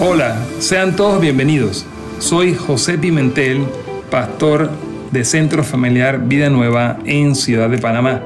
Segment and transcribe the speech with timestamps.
[0.00, 1.84] Hola, sean todos bienvenidos.
[2.20, 3.66] Soy José Pimentel,
[4.12, 4.70] pastor
[5.10, 8.22] de Centro Familiar Vida Nueva en Ciudad de Panamá.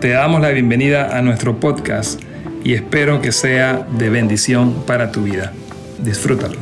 [0.00, 2.20] Te damos la bienvenida a nuestro podcast
[2.64, 5.52] y espero que sea de bendición para tu vida.
[6.00, 6.58] Disfrútalo.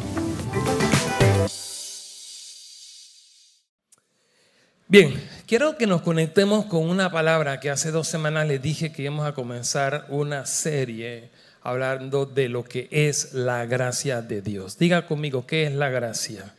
[4.87, 5.14] Bien,
[5.46, 9.27] quiero que nos conectemos con una palabra que hace dos semanas les dije que íbamos
[9.27, 11.30] a comenzar una serie
[11.62, 14.78] hablando de lo que es la gracia de Dios.
[14.78, 16.54] Diga conmigo, ¿qué es la gracia?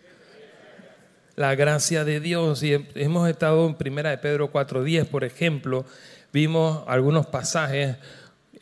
[1.35, 2.63] La gracia de Dios.
[2.63, 5.85] Y hemos estado en Primera de Pedro 4.10, por ejemplo,
[6.31, 7.97] vimos algunos pasajes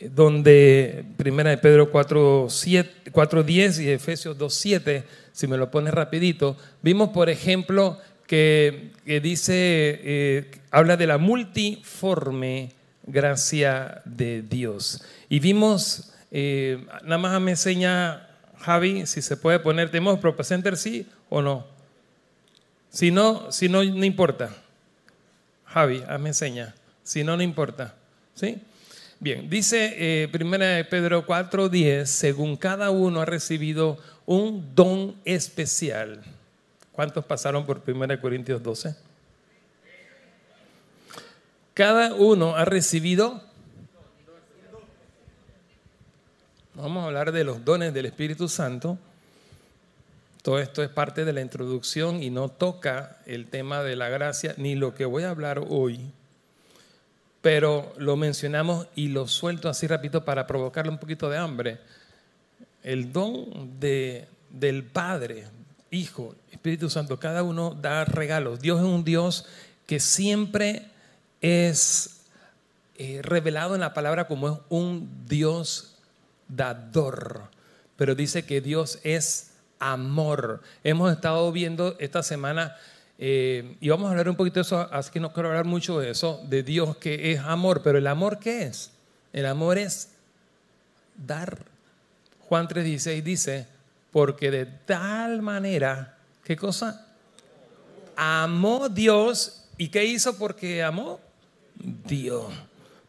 [0.10, 7.30] donde Primera de Pedro 4.10 y Efesios 2.7, si me lo pones rapidito, vimos, por
[7.30, 12.72] ejemplo, que, dice, eh, habla de la multiforme
[13.04, 15.04] gracia de Dios.
[15.30, 18.28] Y vimos eh, nada más me enseña
[18.60, 21.66] Javi si se puede poner, ¿tenemos ProPacenter sí o no?
[22.90, 24.50] Si no, si no, no importa.
[25.66, 26.76] Javi, me enseña.
[27.04, 27.96] Si no, no importa.
[28.36, 28.62] ¿Sí?
[29.20, 36.22] Bien, dice eh, primera de Pedro 4:10, según cada uno ha recibido un don especial.
[36.92, 38.96] ¿Cuántos pasaron por primera de Corintios 12?
[41.74, 43.42] Cada uno ha recibido
[46.82, 48.98] Vamos a hablar de los dones del Espíritu Santo.
[50.42, 54.56] Todo esto es parte de la introducción y no toca el tema de la gracia
[54.58, 56.00] ni lo que voy a hablar hoy.
[57.44, 61.78] Pero lo mencionamos y lo suelto así rápido para provocarle un poquito de hambre.
[62.82, 65.50] El don de, del Padre,
[65.92, 68.60] Hijo, Espíritu Santo, cada uno da regalos.
[68.60, 69.46] Dios es un Dios
[69.86, 70.88] que siempre
[71.42, 72.22] es
[72.98, 75.91] eh, revelado en la palabra como es un Dios
[76.56, 77.50] dador,
[77.96, 80.62] pero dice que Dios es amor.
[80.84, 82.76] Hemos estado viendo esta semana,
[83.18, 86.00] eh, y vamos a hablar un poquito de eso, así que no quiero hablar mucho
[86.00, 88.92] de eso, de Dios que es amor, pero el amor ¿qué es?
[89.34, 90.10] El amor es
[91.16, 91.66] dar.
[92.48, 93.68] Juan 3:16 dice,
[94.12, 97.08] porque de tal manera, ¿qué cosa?
[98.16, 101.20] Amó Dios, ¿y qué hizo porque amó?
[101.76, 102.52] Dios.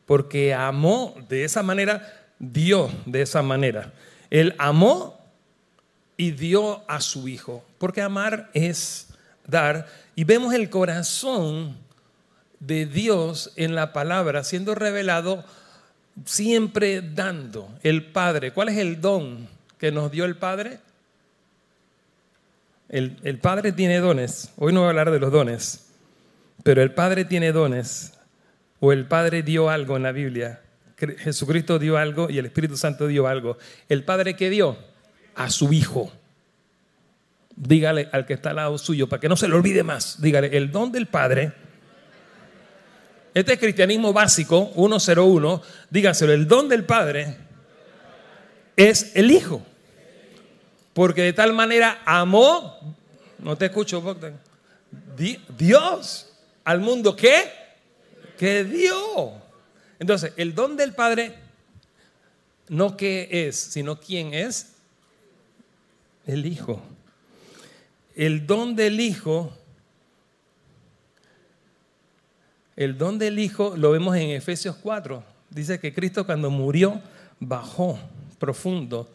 [0.06, 3.92] Porque amó de esa manera dio de esa manera.
[4.28, 5.18] Él amó
[6.18, 9.08] y dio a su hijo, porque amar es
[9.46, 9.86] dar.
[10.14, 11.78] Y vemos el corazón
[12.60, 15.44] de Dios en la palabra siendo revelado
[16.24, 17.68] siempre dando.
[17.82, 19.48] El Padre, ¿cuál es el don
[19.78, 20.78] que nos dio el Padre?
[22.88, 24.52] El, Padre tiene dones.
[24.58, 25.86] Hoy no voy a hablar de los dones,
[26.62, 28.12] pero el Padre tiene dones.
[28.80, 30.61] O el Padre dio algo en la Biblia
[31.18, 33.58] Jesucristo dio algo y el Espíritu Santo dio algo.
[33.88, 34.76] ¿El Padre qué dio?
[35.34, 36.12] A su Hijo.
[37.54, 40.56] Dígale al que está al lado suyo, para que no se le olvide más, dígale,
[40.56, 41.52] el don del Padre.
[43.34, 47.36] Este es cristianismo básico, 101, dígaselo, el don del Padre
[48.76, 49.62] es el Hijo.
[50.92, 52.96] Porque de tal manera amó,
[53.38, 54.38] no te escucho, Bogdan,
[55.56, 56.32] Dios
[56.64, 57.50] al mundo que,
[58.38, 59.41] que dio.
[60.02, 61.32] Entonces, el don del Padre,
[62.68, 64.72] no qué es, sino quién es.
[66.26, 66.82] El Hijo.
[68.16, 69.56] El don del Hijo,
[72.74, 75.22] el don del Hijo lo vemos en Efesios 4.
[75.50, 77.00] Dice que Cristo cuando murió
[77.38, 77.96] bajó
[78.40, 79.08] profundo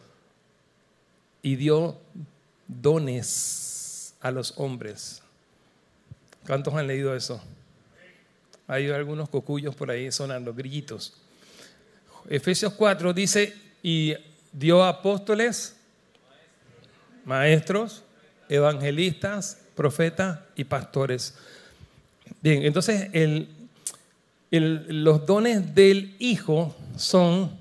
[1.42, 1.98] y dio
[2.66, 5.20] dones a los hombres.
[6.46, 7.42] ¿Cuántos han leído eso?
[8.68, 11.14] Hay algunos cocuyos por ahí sonando, grillitos.
[12.28, 14.14] Efesios 4 dice, y
[14.52, 15.74] dio apóstoles,
[17.24, 18.04] maestros,
[18.48, 21.34] evangelistas, profetas y pastores.
[22.42, 23.08] Bien, entonces
[24.50, 27.56] los dones del Hijo son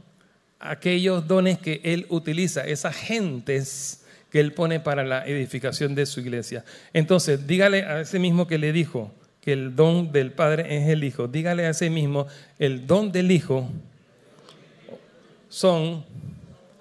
[0.60, 6.20] aquellos dones que Él utiliza, esas gentes que Él pone para la edificación de su
[6.20, 6.66] iglesia.
[6.92, 9.14] Entonces, dígale a ese mismo que le dijo,
[9.48, 11.30] que el don del Padre es el Hijo.
[11.30, 12.28] Dígale a sí mismo,
[12.60, 13.70] el don del Hijo
[15.48, 16.04] son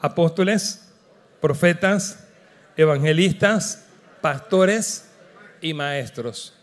[0.01, 0.93] apóstoles,
[1.41, 2.27] profetas,
[2.77, 3.87] evangelistas,
[4.21, 5.09] pastores
[5.61, 6.55] y maestros.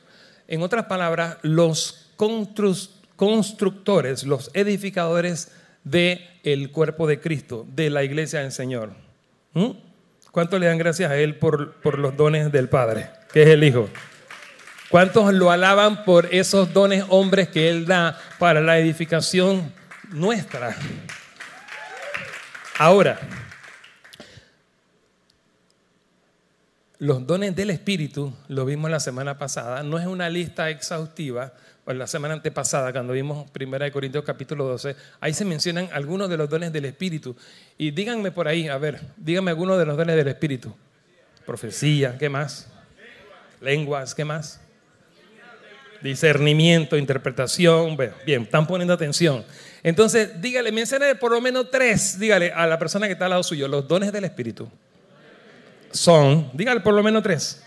[0.49, 5.53] En otras palabras, los constructores, los edificadores
[5.85, 8.91] del el cuerpo de Cristo, de la iglesia del Señor.
[9.53, 9.69] ¿Mm?
[10.31, 13.63] ¿Cuánto le dan gracias a Él por, por los dones del Padre, que es el
[13.63, 13.87] Hijo?
[14.93, 19.73] ¿Cuántos lo alaban por esos dones hombres que Él da para la edificación
[20.11, 20.77] nuestra?
[22.77, 23.19] Ahora,
[26.99, 31.53] los dones del Espíritu, lo vimos la semana pasada, no es una lista exhaustiva,
[31.85, 36.37] o la semana antepasada, cuando vimos 1 Corintios capítulo 12, ahí se mencionan algunos de
[36.37, 37.35] los dones del Espíritu.
[37.79, 40.71] Y díganme por ahí, a ver, díganme algunos de los dones del Espíritu.
[41.47, 42.67] Profecía, ¿qué más?
[43.59, 44.62] Lenguas, ¿qué más?
[46.03, 47.97] Discernimiento, interpretación.
[48.25, 49.43] bien, están poniendo atención.
[49.81, 53.43] Entonces, dígale, mencione por lo menos tres, dígale a la persona que está al lado
[53.43, 54.69] suyo, los dones del Espíritu
[55.93, 57.63] son, dígale por lo menos tres.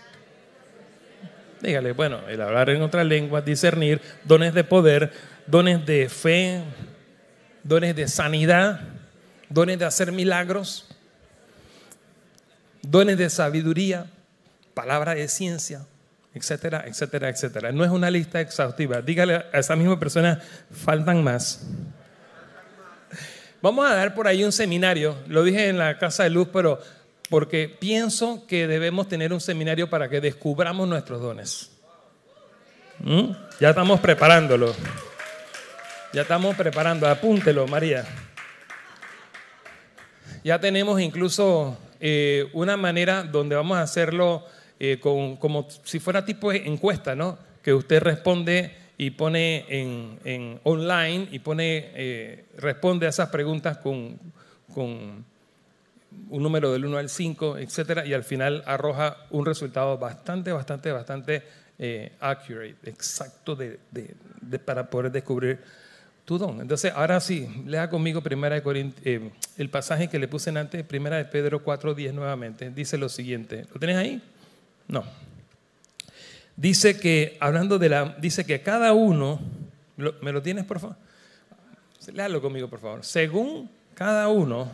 [1.61, 5.11] Dígale, bueno, el hablar en otra lengua, discernir, dones de poder,
[5.47, 6.61] dones de fe,
[7.63, 8.81] dones de sanidad,
[9.49, 10.87] dones de hacer milagros,
[12.83, 14.05] dones de sabiduría,
[14.75, 15.81] palabra de ciencia,
[16.37, 17.71] etcétera, etcétera, etcétera.
[17.71, 19.01] No es una lista exhaustiva.
[19.01, 20.41] Dígale a esa misma persona,
[20.71, 21.67] faltan más.
[23.61, 26.79] Vamos a dar por ahí un seminario, lo dije en la Casa de Luz, pero
[27.29, 31.71] porque pienso que debemos tener un seminario para que descubramos nuestros dones.
[32.99, 33.31] ¿Mm?
[33.59, 34.73] Ya estamos preparándolo.
[36.13, 38.05] Ya estamos preparando, apúntelo, María.
[40.43, 44.45] Ya tenemos incluso eh, una manera donde vamos a hacerlo
[44.79, 47.37] eh, como si fuera tipo de encuesta, ¿no?
[47.63, 54.17] Que usted responde y pone en, online y pone, eh, responde a esas preguntas con,
[54.73, 55.25] con
[56.29, 60.91] un número del 1 al 5, etcétera, y al final arroja un resultado bastante, bastante,
[60.91, 61.43] bastante
[61.77, 63.79] eh, accurate, exacto de,
[64.65, 65.59] para poder descubrir
[66.25, 66.59] tu don.
[66.59, 71.25] Entonces, ahora sí, lea conmigo primera de el pasaje que le puse antes, primera de
[71.25, 72.69] Pedro 4.10 nuevamente.
[72.71, 73.65] Dice lo siguiente.
[73.71, 74.21] ¿Lo tenés ahí?
[74.87, 75.03] No.
[76.55, 79.39] Dice que, hablando de la, dice que cada uno,
[79.95, 80.95] ¿me lo tienes por favor?
[82.13, 83.03] Léalo conmigo, por favor.
[83.03, 84.71] Según cada uno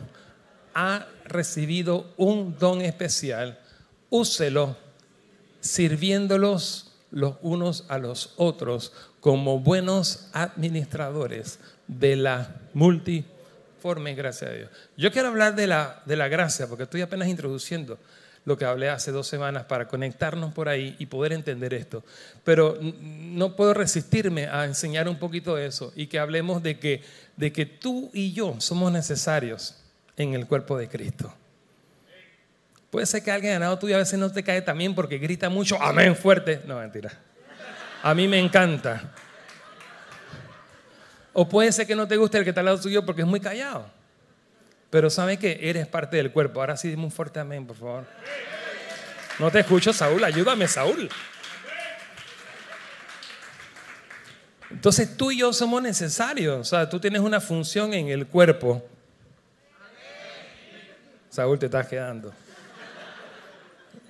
[0.74, 3.58] ha recibido un don especial,
[4.10, 4.76] úselo
[5.60, 14.70] sirviéndolos los unos a los otros como buenos administradores de la multiforme gracia de Dios.
[14.96, 17.98] Yo quiero hablar de la, de la gracia, porque estoy apenas introduciendo
[18.44, 22.04] lo que hablé hace dos semanas para conectarnos por ahí y poder entender esto.
[22.44, 27.02] Pero no puedo resistirme a enseñar un poquito de eso y que hablemos de que,
[27.36, 29.76] de que tú y yo somos necesarios
[30.16, 31.32] en el cuerpo de Cristo.
[32.90, 35.82] Puede ser que alguien ganado tuyo a veces no te cae también porque grita mucho,
[35.82, 36.60] amén fuerte.
[36.66, 37.10] No, mentira.
[38.02, 39.12] A mí me encanta.
[41.32, 43.26] O puede ser que no te guste el que está al lado tuyo porque es
[43.26, 43.90] muy callado.
[44.94, 46.60] Pero sabe que eres parte del cuerpo.
[46.60, 48.04] Ahora sí, dime un fuerte amén, por favor.
[49.40, 50.22] No te escucho, Saúl.
[50.22, 51.08] Ayúdame, Saúl.
[54.70, 56.60] Entonces tú y yo somos necesarios.
[56.60, 58.88] O sea, tú tienes una función en el cuerpo
[61.28, 62.32] Saúl, te estás quedando.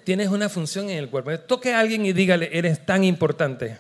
[0.05, 1.31] Tienes una función en el cuerpo.
[1.41, 3.79] Toque a alguien y dígale, eres tan importante.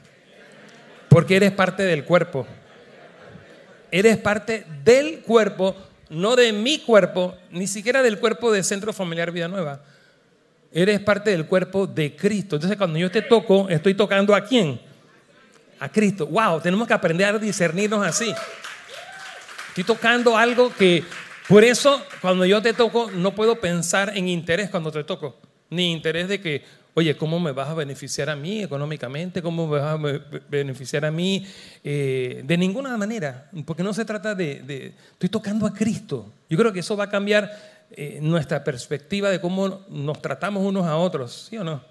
[1.11, 2.47] Porque eres parte del cuerpo.
[3.91, 5.77] Eres parte del cuerpo,
[6.11, 9.83] no de mi cuerpo, ni siquiera del cuerpo de Centro Familiar Vida Nueva.
[10.73, 12.57] Eres parte del cuerpo de Cristo.
[12.57, 14.81] Entonces, cuando yo te toco, estoy tocando a quién?
[15.79, 16.27] A Cristo.
[16.27, 18.35] Wow, tenemos que aprender a discernirnos así.
[19.69, 21.05] Estoy tocando algo que
[21.49, 25.37] por eso, cuando yo te toco, no puedo pensar en interés cuando te toco,
[25.69, 26.65] ni interés de que,
[26.95, 29.43] oye, ¿cómo me vas a beneficiar a mí económicamente?
[29.43, 31.47] ¿Cómo me vas a beneficiar a mí?
[31.83, 36.33] Eh, de ninguna manera, porque no se trata de, Estoy tocando a Cristo.
[36.49, 37.51] Yo creo que eso va a cambiar
[37.91, 41.83] eh, nuestra perspectiva de cómo nos tratamos unos a otros, ¿sí o no?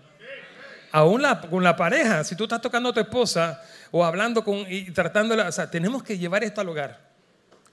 [0.91, 4.91] Aún con la pareja, si tú estás tocando a tu esposa o hablando con, y
[4.91, 7.12] tratándola, o sea, tenemos que llevar esto al hogar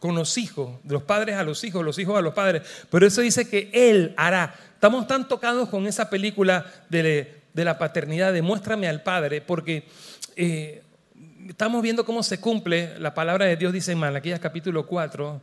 [0.00, 2.62] con los hijos, de los padres a los hijos, los hijos a los padres.
[2.90, 4.54] Pero eso dice que Él hará.
[4.74, 9.84] Estamos tan tocados con esa película de, la paternidad, demuéstrame al Padre, porque
[10.36, 10.82] eh,
[11.46, 15.40] estamos viendo cómo se cumple la palabra de Dios, dice en Malaquías capítulo 4,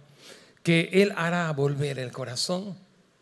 [0.63, 2.75] que Él hará volver el corazón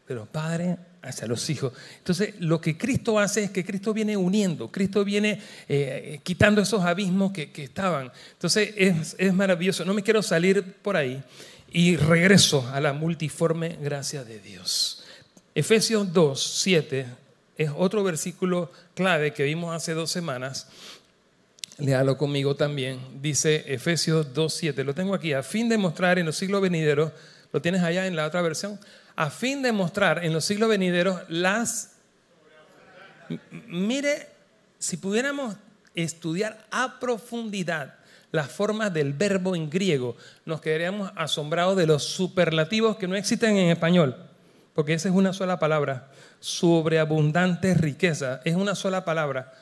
[0.08, 1.74] de los padres hacia los hijos.
[1.98, 6.84] Entonces, lo que Cristo hace es que Cristo viene uniendo, Cristo viene eh, quitando esos
[6.84, 8.12] abismos que, estaban.
[8.34, 9.86] Entonces, es, es, maravilloso.
[9.86, 11.24] No me quiero salir por ahí
[11.72, 15.04] y regreso a la multiforme gracia de Dios.
[15.54, 17.06] Efesios 2, 7
[17.58, 20.68] es otro versículo clave que vimos hace dos semanas.
[21.78, 23.00] Léalo conmigo también.
[23.22, 24.84] Dice Efesios 2, 7.
[24.84, 25.34] Lo tengo aquí.
[25.34, 27.12] A fin de mostrar en los siglos venideros,
[27.52, 28.80] lo tienes allá en la otra versión
[29.16, 31.96] a fin de mostrar en los siglos venideros las...
[33.68, 34.28] Mire,
[34.78, 35.56] si pudiéramos
[35.96, 37.96] estudiar a profundidad
[38.32, 43.58] las formas del verbo en griego, nos quedaríamos asombrados de los superlativos que no existen
[43.58, 44.16] en español.
[44.74, 49.54] porque esa es una sola palabra, sobreabundante riqueza, es una sola palabra,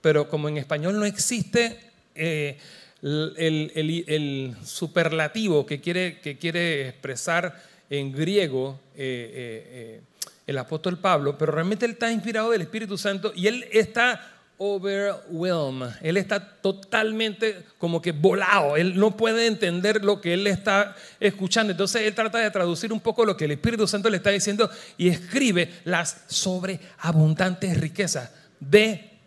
[0.00, 1.78] pero como en español no existe
[2.14, 2.58] eh,
[3.02, 10.00] el, superlativo que quiere, que quiere expresar en griego eh, eh,
[10.46, 15.90] el apóstol Pablo, pero realmente él está inspirado del Espíritu Santo y él está overwhelmed.
[16.00, 18.78] Él está totalmente como que volado.
[18.78, 21.72] Él no puede entender lo que él está escuchando.
[21.72, 24.70] Entonces él trata de traducir un poco lo que el Espíritu Santo le está diciendo
[24.96, 29.18] y escribe las sobreabundantes riquezas de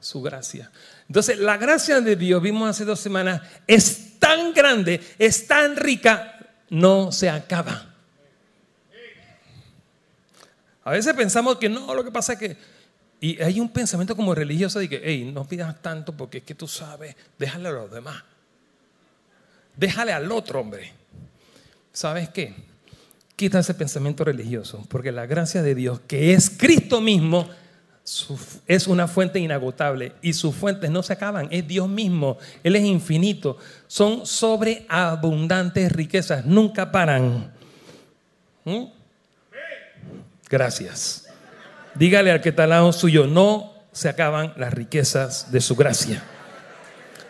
[0.00, 0.72] su gracia.
[1.06, 6.33] Entonces la gracia de Dios, vimos hace dos semanas, es tan grande, es tan rica,
[6.74, 7.94] no se acaba.
[10.84, 12.56] A veces pensamos que no, lo que pasa es que
[13.24, 16.54] y hay un pensamiento como religioso de que, hey, no pidas tanto porque es que
[16.54, 18.22] tú sabes, déjale a los demás.
[19.76, 20.92] Déjale al otro hombre.
[21.90, 22.54] ¿Sabes qué?
[23.34, 27.48] Quita ese pensamiento religioso, porque la gracia de Dios, que es Cristo mismo,
[28.66, 32.84] es una fuente inagotable y sus fuentes no se acaban, es Dios mismo, Él es
[32.84, 33.56] infinito,
[33.86, 37.50] son sobreabundantes riquezas, nunca paran.
[38.64, 38.84] ¿Mm?
[40.50, 41.26] Gracias.
[41.94, 46.22] Dígale al que está al lado suyo, no se acaban las riquezas de su gracia.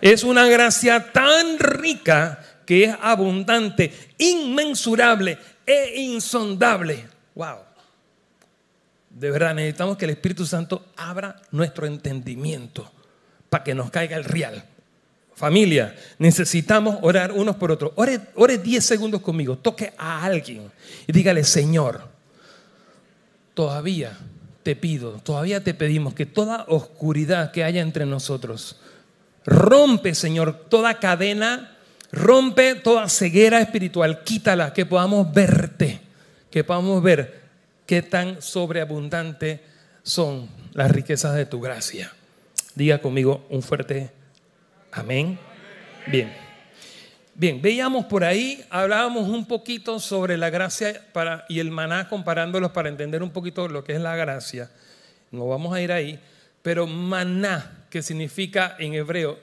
[0.00, 7.06] Es una gracia tan rica que es abundante, inmensurable e insondable.
[7.34, 7.63] Wow.
[9.14, 12.90] De verdad necesitamos que el Espíritu Santo abra nuestro entendimiento
[13.48, 14.64] para que nos caiga el real.
[15.34, 17.92] Familia, necesitamos orar unos por otros.
[17.94, 20.70] Ore, ore 10 segundos conmigo, toque a alguien
[21.06, 22.08] y dígale, Señor,
[23.54, 24.18] todavía
[24.64, 28.80] te pido, todavía te pedimos que toda oscuridad que haya entre nosotros,
[29.44, 31.76] rompe, Señor, toda cadena,
[32.10, 36.00] rompe toda ceguera espiritual, quítala, que podamos verte,
[36.50, 37.43] que podamos ver
[37.86, 39.60] qué tan sobreabundante
[40.02, 42.12] son las riquezas de tu gracia.
[42.74, 44.10] Diga conmigo un fuerte
[44.92, 45.38] amén.
[46.06, 46.44] Bien.
[47.36, 52.70] Bien, veíamos por ahí, hablábamos un poquito sobre la gracia para, y el maná comparándolos
[52.70, 54.70] para entender un poquito lo que es la gracia.
[55.32, 56.20] No vamos a ir ahí,
[56.62, 59.40] pero maná, que significa en hebreo,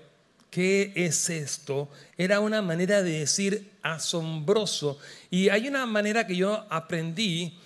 [0.50, 1.90] ¿qué es esto?
[2.18, 4.98] Era una manera de decir asombroso.
[5.30, 7.60] Y hay una manera que yo aprendí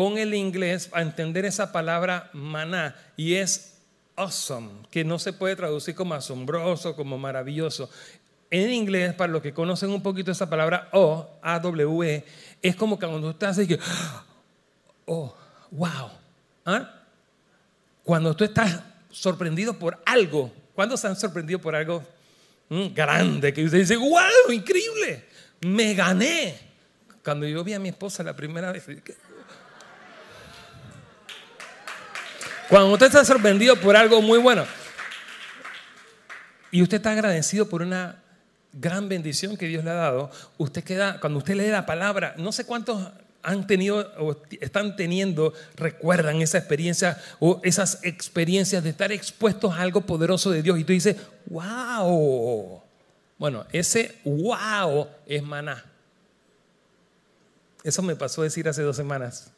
[0.00, 3.82] con el inglés a entender esa palabra maná y es
[4.16, 7.90] awesome, que no se puede traducir como asombroso, como maravilloso
[8.50, 12.24] en inglés, para los que conocen un poquito esa palabra O, A-W-E,
[12.62, 13.78] es como cuando estás así que,
[15.04, 15.36] oh,
[15.70, 16.10] wow.
[16.64, 17.02] ¿Ah?
[18.02, 18.80] Cuando tú estás
[19.10, 22.02] sorprendido por algo, ¿cuándo se han sorprendido por algo
[22.70, 23.52] mm, grande?
[23.52, 25.26] Que usted dice, wow, increíble,
[25.60, 26.58] me gané.
[27.22, 28.82] Cuando yo vi a mi esposa la primera vez,
[32.70, 34.64] cuando usted está sorprendido por algo muy bueno
[36.70, 38.22] y usted está agradecido por una
[38.72, 42.52] gran bendición que Dios le ha dado, usted queda, cuando usted lee la palabra, no
[42.52, 43.10] sé cuántos
[43.42, 49.80] han tenido o están teniendo, recuerdan esa experiencia o esas experiencias de estar expuestos a
[49.80, 52.82] algo poderoso de Dios y tú dices, wow.
[53.36, 55.84] Bueno, ese wow es maná.
[57.82, 59.50] Eso me pasó a decir hace dos semanas.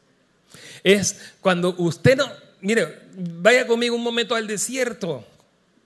[0.83, 2.31] Es cuando usted no,
[2.63, 5.23] mire, vaya conmigo un momento al desierto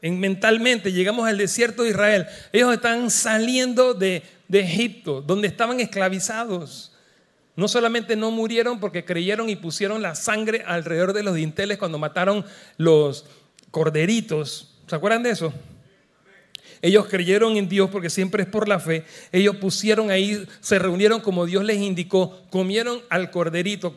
[0.01, 2.27] mentalmente llegamos al desierto de Israel.
[2.53, 6.93] Ellos están saliendo de, de Egipto, donde estaban esclavizados.
[7.55, 11.97] No solamente no murieron porque creyeron y pusieron la sangre alrededor de los dinteles cuando
[11.97, 12.45] mataron
[12.77, 13.25] los
[13.71, 14.75] corderitos.
[14.87, 15.51] ¿Se acuerdan de eso?
[16.81, 19.05] Ellos creyeron en Dios porque siempre es por la fe.
[19.31, 23.95] Ellos pusieron ahí, se reunieron como Dios les indicó, comieron al corderito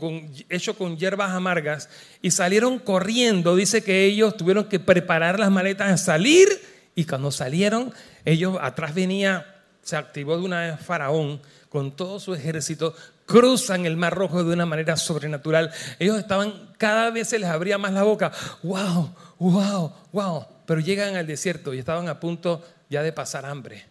[0.49, 1.89] hecho con hierbas amargas
[2.23, 3.57] y salieron corriendo.
[3.57, 6.49] Dice que ellos tuvieron que preparar las maletas a salir
[6.95, 7.93] y cuando salieron,
[8.25, 12.95] ellos atrás venía, se activó de una vez Faraón con todo su ejército,
[13.27, 15.71] cruzan el Mar Rojo de una manera sobrenatural.
[16.01, 18.33] Ellos estaban, cada vez se les abría más la boca.
[18.63, 19.15] ¡Wow!
[19.39, 19.93] ¡Wow!
[20.13, 20.47] ¡Wow!
[20.71, 23.87] Pero llegan al desierto y estaban a punto ya de pasar hambre.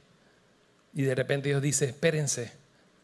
[0.93, 2.53] Y de repente Dios dice, espérense,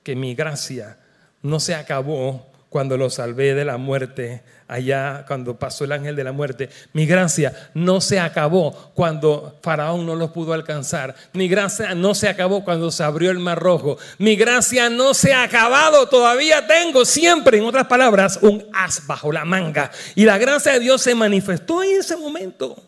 [0.02, 0.98] que mi gracia
[1.42, 6.24] no se acabó cuando lo salvé de la muerte, allá cuando pasó el ángel de
[6.24, 6.70] la muerte.
[6.94, 11.14] Mi gracia no se acabó cuando Faraón no los pudo alcanzar.
[11.34, 13.98] Mi gracia no se acabó cuando se abrió el mar rojo.
[14.20, 19.34] Mi gracia no se ha acabado, todavía tengo siempre, en otras palabras, un as bajo
[19.34, 19.92] la manga.
[20.16, 22.82] Y la gracia de Dios se manifestó en ese momento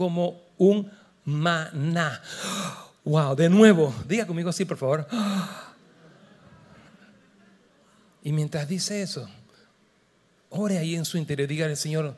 [0.00, 0.90] como un
[1.26, 2.22] maná.
[3.04, 5.06] Wow, de nuevo, diga conmigo así, por favor.
[8.22, 9.28] Y mientras dice eso,
[10.48, 12.16] ore ahí en su interior, dígale, Señor,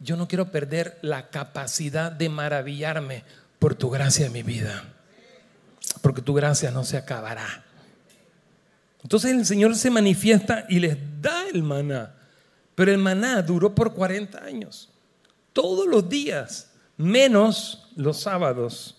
[0.00, 3.24] yo no quiero perder la capacidad de maravillarme
[3.58, 4.84] por tu gracia en mi vida,
[6.00, 7.62] porque tu gracia no se acabará.
[9.02, 12.14] Entonces el Señor se manifiesta y les da el maná,
[12.74, 14.88] pero el maná duró por 40 años,
[15.52, 16.67] todos los días,
[16.98, 18.96] menos los sábados,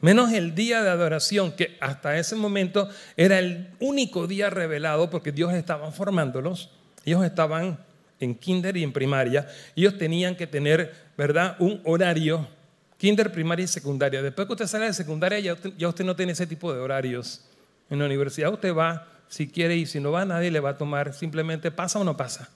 [0.00, 5.30] menos el día de adoración, que hasta ese momento era el único día revelado porque
[5.30, 6.70] Dios estaba formándolos,
[7.04, 7.78] ellos estaban
[8.18, 12.48] en kinder y en primaria, ellos tenían que tener, ¿verdad?, un horario,
[12.96, 14.22] kinder, primaria y secundaria.
[14.22, 16.80] Después que usted sale de secundaria, ya usted, ya usted no tiene ese tipo de
[16.80, 17.44] horarios.
[17.90, 20.78] En la universidad usted va si quiere y si no va, nadie le va a
[20.78, 22.48] tomar, simplemente pasa o no pasa.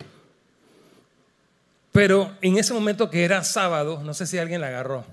[1.92, 5.04] Pero en ese momento que era sábado, no sé si alguien la agarró.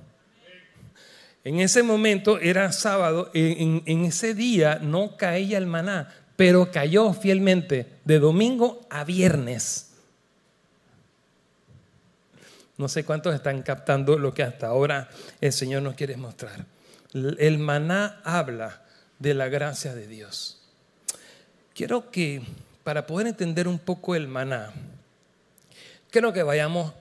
[1.43, 7.13] En ese momento era sábado, en, en, ese día no caía el maná, pero cayó
[7.13, 9.91] fielmente de domingo a viernes.
[12.77, 15.09] No sé cuántos están captando lo que hasta ahora
[15.41, 16.65] el Señor nos quiere mostrar.
[17.13, 18.83] El maná habla
[19.17, 20.62] de la gracia de Dios.
[21.74, 22.41] Quiero que,
[22.83, 24.71] para poder entender un poco el maná,
[26.12, 26.94] quiero que vayamos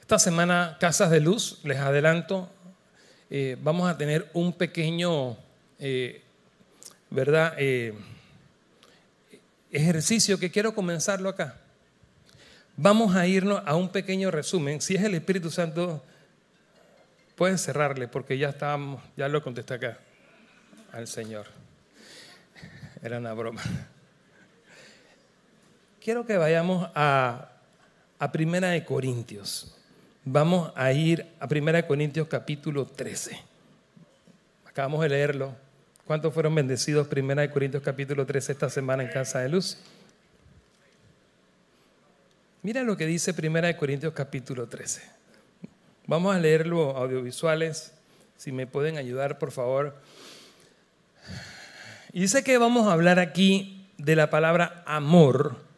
[0.00, 2.50] esta semana, Casas de Luz, les adelanto,
[3.30, 5.36] eh, vamos a tener un pequeño,
[5.78, 6.22] eh,
[7.10, 7.54] ¿verdad?
[7.56, 7.94] Eh,
[9.70, 11.56] ejercicio que quiero comenzarlo acá.
[12.76, 14.80] Vamos a irnos a un pequeño resumen.
[14.80, 16.02] Si es el Espíritu Santo,
[17.36, 19.98] puedes cerrarle porque ya estábamos, ya lo contesté acá
[20.92, 21.46] al Señor.
[23.02, 23.62] Era una broma.
[26.02, 27.51] Quiero que vayamos a,
[28.22, 29.74] a Primera de Corintios.
[30.24, 33.36] Vamos a ir a Primera de Corintios capítulo 13.
[34.64, 35.56] Acabamos de leerlo.
[36.06, 39.76] ¿Cuántos fueron bendecidos Primera de Corintios capítulo 13 esta semana en Casa de Luz?
[42.62, 45.02] Mira lo que dice Primera de Corintios capítulo 13.
[46.06, 47.92] Vamos a leerlo audiovisuales,
[48.36, 49.96] si me pueden ayudar, por favor.
[52.12, 55.71] Y dice que vamos a hablar aquí de la palabra amor,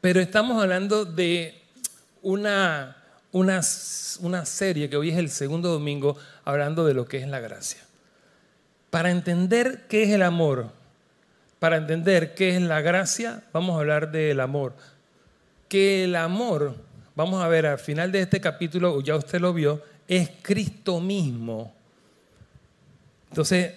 [0.00, 1.60] pero estamos hablando de
[2.22, 2.96] una,
[3.32, 3.60] una,
[4.20, 7.80] una serie que hoy es el segundo domingo hablando de lo que es la gracia.
[8.90, 10.70] Para entender qué es el amor,
[11.58, 14.74] para entender qué es la gracia, vamos a hablar del amor.
[15.68, 16.76] Que el amor,
[17.14, 21.74] vamos a ver al final de este capítulo, ya usted lo vio, es Cristo mismo.
[23.30, 23.74] Entonces,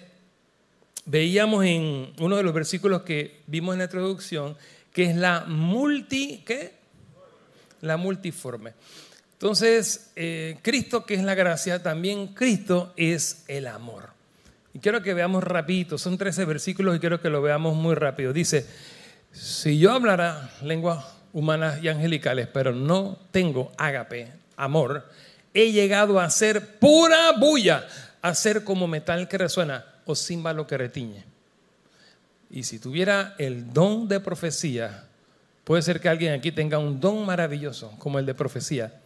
[1.04, 4.56] veíamos en uno de los versículos que vimos en la introducción,
[4.92, 6.74] que es la multi, ¿qué?
[7.80, 8.74] La multiforme.
[9.32, 14.10] Entonces, eh, Cristo, que es la gracia, también Cristo es el amor.
[14.74, 18.32] Y quiero que veamos rapidito, son 13 versículos y quiero que lo veamos muy rápido.
[18.32, 18.66] Dice,
[19.32, 25.08] si yo hablara lenguas humanas y angelicales, pero no tengo ágape, amor,
[25.52, 27.86] he llegado a ser pura bulla,
[28.22, 31.31] a ser como metal que resuena o címbalo que retiñe.
[32.52, 35.04] Y si tuviera el don de profecía,
[35.64, 39.00] puede ser que alguien aquí tenga un don maravilloso como el de profecía,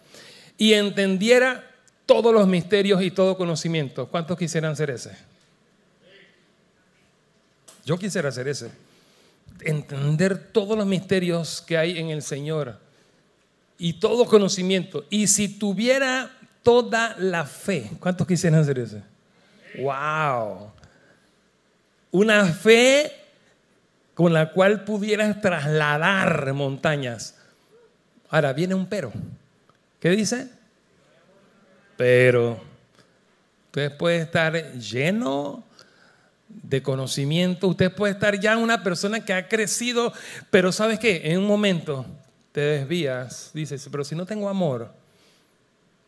[0.58, 1.64] y entendiera
[2.06, 4.08] todos los misterios y todo conocimiento.
[4.08, 5.16] ¿Cuántos quisieran ser ese?
[7.84, 8.70] Yo quisiera hacer ese.
[9.60, 12.78] Entender todos los misterios que hay en el Señor
[13.78, 15.04] y todo conocimiento.
[15.08, 19.02] Y si tuviera toda la fe, ¿cuántos quisieran hacer ese?
[19.78, 20.72] ¡Wow!
[22.10, 23.12] Una fe
[24.16, 27.34] con la cual pudieras trasladar montañas.
[28.30, 29.12] Ahora viene un pero.
[30.00, 30.48] ¿Qué dice?
[31.98, 32.58] Pero.
[33.66, 35.62] Usted puede estar lleno
[36.48, 37.68] de conocimiento.
[37.68, 40.14] Usted puede estar ya una persona que ha crecido,
[40.48, 41.20] pero ¿sabes qué?
[41.24, 42.06] En un momento
[42.52, 44.94] te desvías, dices, pero si no tengo amor,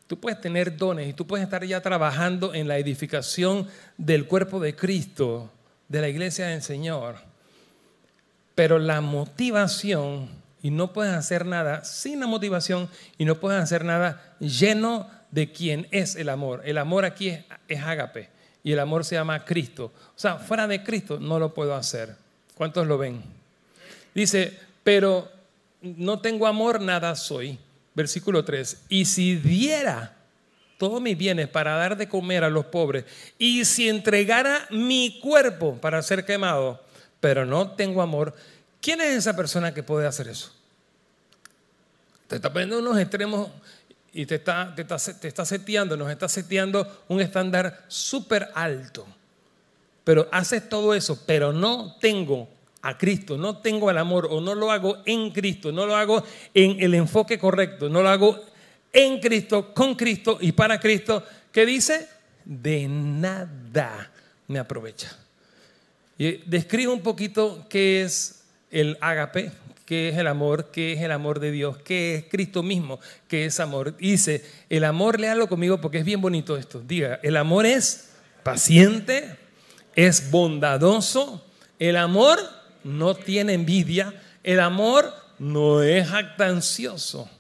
[0.07, 3.67] tú puedes tener dones y tú puedes estar ya trabajando en la edificación
[3.99, 5.51] del cuerpo de Cristo,
[5.89, 7.29] de la iglesia del Señor.
[8.59, 10.29] Pero la motivación,
[10.65, 15.53] y no puedes hacer nada sin la motivación, y no puedes hacer nada lleno de
[15.53, 16.63] quien es el amor.
[16.65, 18.31] El amor aquí es, es ágape
[18.65, 19.93] y el amor se llama Cristo.
[19.95, 22.17] O sea, fuera de Cristo no lo puedo hacer.
[22.57, 23.23] ¿Cuántos lo ven?
[24.13, 25.31] Dice, pero
[25.81, 27.61] no tengo amor, nada soy.
[27.95, 28.87] Versículo 3.
[28.89, 30.17] Y si diera
[30.79, 33.05] todos mis bienes para dar de comer a los pobres,
[33.39, 36.88] y si entregara mi cuerpo para ser quemado,
[37.21, 38.35] pero no tengo amor,
[38.81, 40.53] ¿quién es esa persona que puede hacer eso?
[42.27, 43.49] Te está poniendo unos extremos
[44.13, 49.07] y te está, te está, seteando, nos está seteando un estándar súper alto.
[50.05, 52.49] pero haces todo eso, pero no tengo
[52.81, 56.23] a Cristo, no tengo el amor o no lo hago en Cristo, no lo hago
[56.55, 58.41] en el enfoque correcto, no lo hago
[58.93, 62.09] en Cristo, con Cristo y para Cristo, ¿qué dice?
[62.45, 64.11] De nada
[64.47, 65.28] me aprovecha.
[66.19, 69.53] Describe un poquito qué es el ágape,
[69.89, 73.47] qué es el amor, qué es el amor de Dios, qué es Cristo mismo, qué
[73.47, 73.97] es amor.
[73.97, 76.81] Dice, el amor, léalo conmigo porque es bien bonito esto.
[76.81, 78.11] Diga, el amor es
[78.43, 79.37] paciente,
[79.95, 81.45] es bondadoso,
[81.79, 82.39] el amor
[82.85, 87.31] no tiene envidia, el amor no es jactancioso,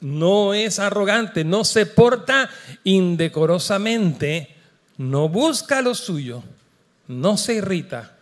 [0.00, 2.50] no es arrogante, no se porta
[2.82, 4.54] indecorosamente,
[4.98, 6.42] no busca lo suyo,
[7.08, 8.13] no se irrita,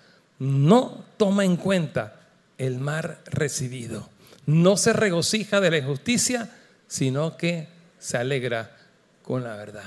[0.42, 2.16] no toma en cuenta
[2.58, 4.08] el mal recibido,
[4.44, 6.50] no se regocija de la injusticia,
[6.88, 7.68] sino que
[8.00, 8.76] se alegra
[9.22, 9.84] con la verdad.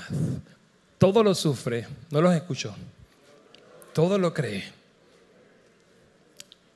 [0.97, 2.73] Todo lo sufre, no los escuchó,
[3.91, 4.63] todo lo cree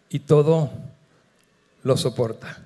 [0.09, 0.71] y todo
[1.83, 2.65] lo soporta.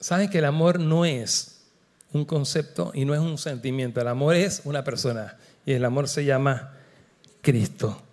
[0.00, 1.58] ¿Saben que el amor no es
[2.14, 4.00] un concepto y no es un sentimiento?
[4.00, 6.72] El amor es una persona y el amor se llama
[7.42, 8.04] Cristo.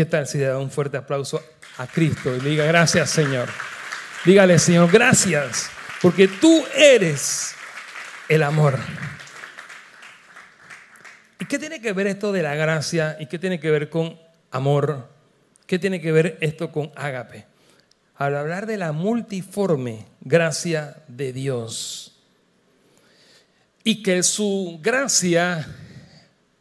[0.00, 1.42] ¿Qué tal si le da un fuerte aplauso
[1.76, 3.50] a Cristo y le diga gracias Señor?
[4.24, 5.68] Dígale Señor, gracias,
[6.00, 7.54] porque tú eres
[8.26, 8.78] el amor.
[11.38, 14.18] ¿Y qué tiene que ver esto de la gracia y qué tiene que ver con
[14.50, 15.06] amor.
[15.66, 17.44] ¿Qué tiene que ver esto con ágape?
[18.16, 22.18] Al hablar de la multiforme gracia de Dios
[23.84, 25.68] y que su gracia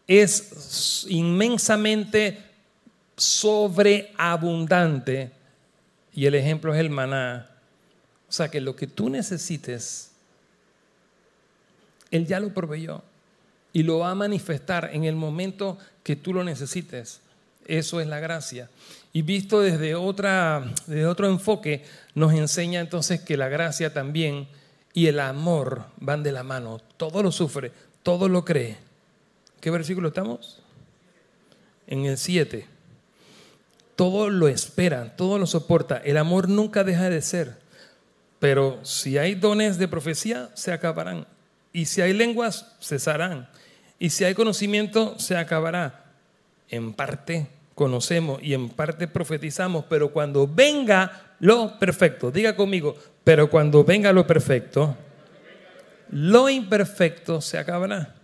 [0.08, 2.49] es inmensamente
[3.20, 5.32] sobreabundante
[6.14, 7.50] y el ejemplo es el maná.
[8.28, 10.12] O sea que lo que tú necesites,
[12.12, 13.02] Él ya lo proveyó
[13.74, 17.22] y lo va a manifestar en el momento que tú lo necesites.
[17.66, 18.70] Eso es la gracia.
[19.14, 21.84] Y visto desde, otra, desde otro enfoque,
[22.16, 24.48] nos enseña entonces que la gracia también
[24.94, 26.82] y el amor van de la mano.
[26.98, 27.72] Todo lo sufre,
[28.04, 28.78] todo lo cree.
[29.62, 30.62] ¿Qué versículo estamos?
[31.88, 32.79] En el 7.
[34.00, 35.98] Todo lo espera, todo lo soporta.
[35.98, 37.58] El amor nunca deja de ser.
[38.40, 41.28] Pero si hay dones de profecía, se acabarán.
[41.74, 43.50] Y si hay lenguas, cesarán.
[44.00, 46.06] Y si hay conocimiento, se acabará.
[46.70, 53.50] En parte conocemos y en parte profetizamos, pero cuando venga lo perfecto, diga conmigo, pero
[53.50, 54.96] cuando venga lo perfecto,
[56.10, 58.16] lo imperfecto se acabará.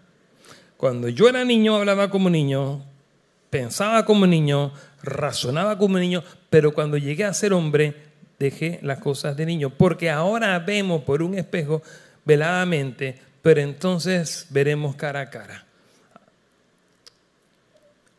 [0.77, 2.81] Cuando yo era niño hablaba como niño,
[3.49, 4.71] pensaba como niño,
[5.05, 7.95] razonaba como niño, pero cuando llegué a ser hombre
[8.39, 11.81] dejé las cosas de niño, porque ahora vemos por un espejo
[12.25, 15.65] veladamente, pero entonces veremos cara a cara.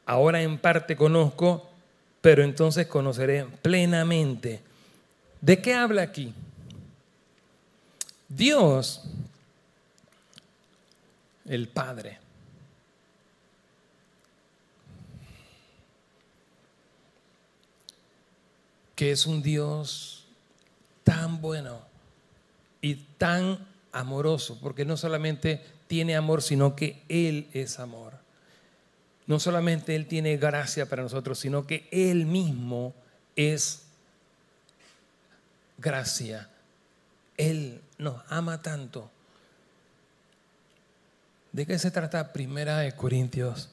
[0.07, 1.69] Ahora en parte conozco,
[2.21, 4.61] pero entonces conoceré plenamente.
[5.41, 6.33] ¿De qué habla aquí?
[8.29, 9.03] Dios,
[11.45, 12.19] el Padre,
[18.97, 20.25] que es un Dios
[21.05, 21.81] tan bueno
[22.81, 28.27] y tan amoroso, porque no solamente tiene amor, sino que Él es amor
[29.27, 32.95] no solamente Él tiene gracia para nosotros, sino que Él mismo
[33.35, 33.83] es
[35.79, 36.49] gracia.
[37.37, 39.11] Él nos ama tanto.
[41.53, 43.71] ¿De qué se trata Primera de Corintios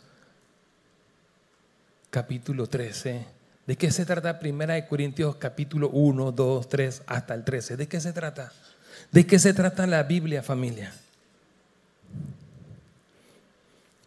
[2.10, 3.26] capítulo 13?
[3.66, 7.78] ¿De qué se trata Primera de Corintios capítulo 1, 2, 3 hasta el 13?
[7.78, 8.52] ¿De qué se trata?
[9.10, 10.94] ¿De qué se trata la Biblia, familia?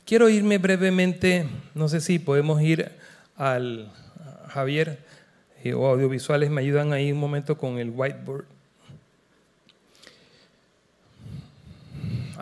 [0.05, 2.93] Quiero irme brevemente, no sé si podemos ir
[3.35, 3.91] al
[4.49, 4.99] Javier
[5.65, 8.45] eh, o audiovisuales, me ayudan ahí un momento con el whiteboard.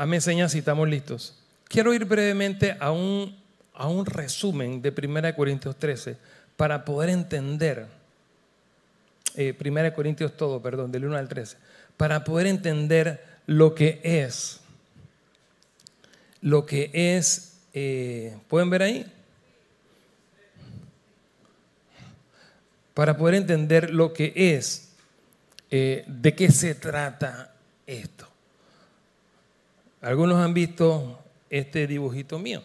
[0.05, 1.39] me señas si estamos listos.
[1.69, 3.39] Quiero ir brevemente a un,
[3.73, 7.87] a un resumen de 1 Corintios 13 para poder entender,
[9.37, 11.57] eh, 1 Corintios todo, perdón, del 1 al 13,
[11.97, 14.61] para poder entender lo que es,
[16.41, 19.05] lo que es eh, ¿Pueden ver ahí?
[22.95, 24.93] Para poder entender lo que es,
[25.73, 27.53] eh, de qué se trata
[27.85, 28.29] esto.
[30.01, 31.19] Algunos han visto
[31.51, 32.63] este dibujito mío.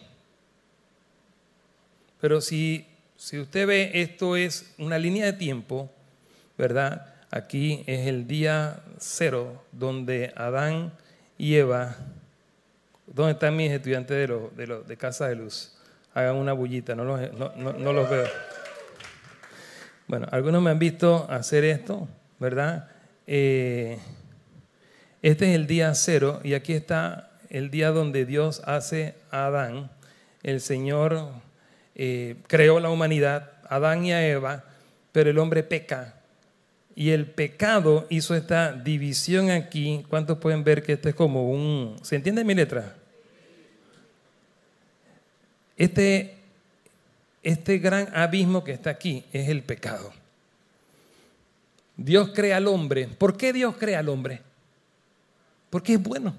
[2.20, 2.86] Pero si,
[3.20, 5.90] si usted ve, esto es una línea de tiempo,
[6.56, 7.14] ¿verdad?
[7.30, 10.92] Aquí es el día cero donde Adán
[11.36, 11.96] y Eva
[13.12, 15.72] ¿Dónde están mis estudiantes de, de, Casa de Luz?
[16.14, 18.26] hagan una bullita, no los, no, los veo.
[20.06, 22.88] Bueno, algunos me han visto hacer esto, ¿verdad?
[23.26, 23.98] Eh,
[25.22, 29.90] este es el día cero y aquí está el día donde Dios hace a Adán.
[30.44, 31.30] El Señor
[31.94, 34.64] eh, creó la humanidad, Adán y a Eva,
[35.12, 36.14] pero el hombre peca.
[36.94, 40.04] Y el pecado hizo esta división aquí.
[40.08, 41.96] ¿Cuántos pueden ver que esto es como un...
[42.02, 42.96] ¿Se entiende mi letra?
[45.76, 46.36] Este,
[47.42, 50.12] este gran abismo que está aquí es el pecado.
[51.96, 53.06] Dios crea al hombre.
[53.06, 54.42] ¿Por qué Dios crea al hombre?
[55.70, 56.34] Porque es bueno.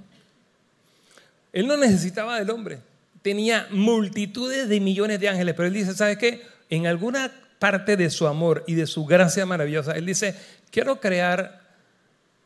[1.53, 2.79] Él no necesitaba del hombre.
[3.21, 6.41] Tenía multitudes de millones de ángeles, pero él dice, ¿sabes qué?
[6.69, 10.35] En alguna parte de su amor y de su gracia maravillosa, él dice,
[10.71, 11.61] quiero crear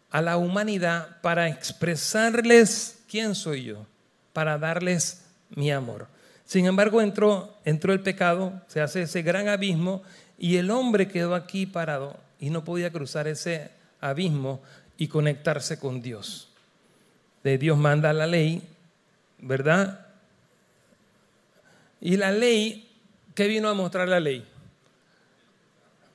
[0.10, 3.86] a la humanidad para expresarles quién soy yo,
[4.34, 6.08] para darles mi amor.
[6.46, 10.04] Sin embargo, entró, entró el pecado, se hace ese gran abismo
[10.38, 14.62] y el hombre quedó aquí parado y no podía cruzar ese abismo
[14.98, 16.50] y conectarse con Dios.
[17.44, 18.62] De Dios manda la ley,
[19.40, 20.05] ¿verdad?
[22.02, 22.92] Y la ley,
[23.34, 24.46] ¿qué vino a mostrar la ley?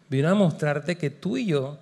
[0.09, 1.79] Vino a mostrarte que tú y yo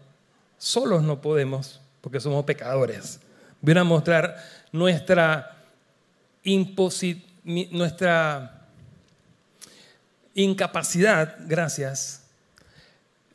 [0.58, 3.20] solos no podemos, porque somos pecadores.
[3.60, 4.36] Vino a mostrar
[4.72, 5.54] nuestra
[7.70, 8.66] nuestra
[10.34, 12.22] incapacidad, gracias,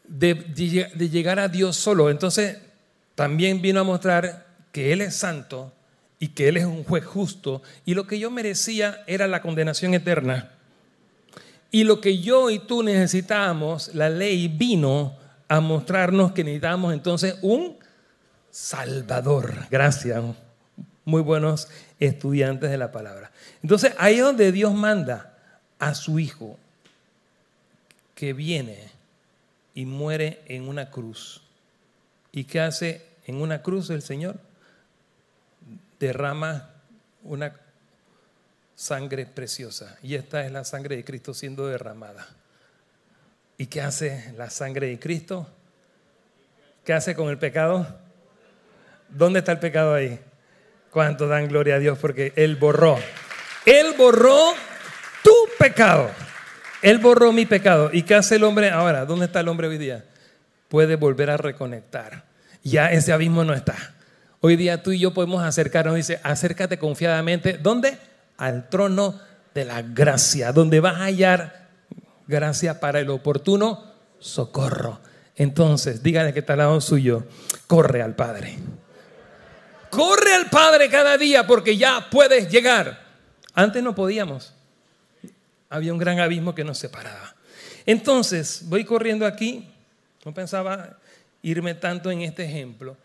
[0.04, 2.10] de, de, llegar a Dios solo.
[2.10, 2.58] Entonces,
[3.16, 5.74] también vino a mostrar que Él es santo
[6.20, 9.94] y que Él es un juez justo y lo que yo merecía era la condenación
[9.94, 10.53] eterna.
[11.74, 17.36] Y lo que yo y tú necesitábamos, la ley vino a mostrarnos que necesitábamos entonces
[17.42, 17.78] un
[18.52, 19.66] Salvador.
[19.72, 20.24] Gracias.
[21.04, 21.68] Muy buenos
[22.00, 23.32] estudiantes de la palabra.
[23.64, 25.36] Entonces ahí es donde Dios manda
[25.80, 26.60] a su Hijo
[28.14, 28.78] que viene
[29.74, 31.42] y muere en una cruz.
[32.32, 34.36] ¿Y qué hace en una cruz el Señor?
[36.00, 36.70] Derrama
[37.24, 37.63] una
[38.76, 39.98] sangre preciosa.
[40.02, 42.28] Y esta es la sangre de Cristo siendo derramada.
[43.58, 45.48] ¿Y qué hace la sangre de Cristo?
[46.84, 47.88] ¿Qué hace con el pecado?
[49.10, 50.20] ¿Dónde está el pecado ahí?
[50.92, 51.98] ¿Cuánto dan gloria a Dios?
[52.00, 52.98] Porque Él borró.
[53.66, 54.54] Él borró
[55.24, 56.10] tu pecado.
[56.82, 57.90] Él borró mi pecado.
[57.94, 59.06] ¿Y qué hace el hombre ahora?
[59.06, 60.04] ¿Dónde está el hombre hoy día?
[60.68, 62.26] Puede volver a reconectar.
[62.64, 63.76] Ya ese abismo no está.
[64.42, 65.96] Hoy día tú y yo podemos acercarnos.
[65.96, 67.54] Dice, acércate confiadamente.
[67.54, 67.98] ¿Dónde?
[68.38, 69.20] Al trono
[69.54, 71.70] de la gracia, donde vas a hallar
[72.28, 73.84] gracia para el oportuno
[74.20, 75.00] socorro.
[75.36, 77.26] Entonces, dígale que está al lado suyo,
[77.68, 78.58] corre al Padre.
[79.90, 83.04] Corre al Padre cada día porque ya puedes llegar.
[83.54, 84.54] Antes no podíamos.
[85.70, 87.36] Había un gran abismo que nos separaba.
[87.86, 89.68] Entonces, voy corriendo aquí.
[90.26, 90.98] No pensaba
[91.42, 92.96] irme tanto en este ejemplo.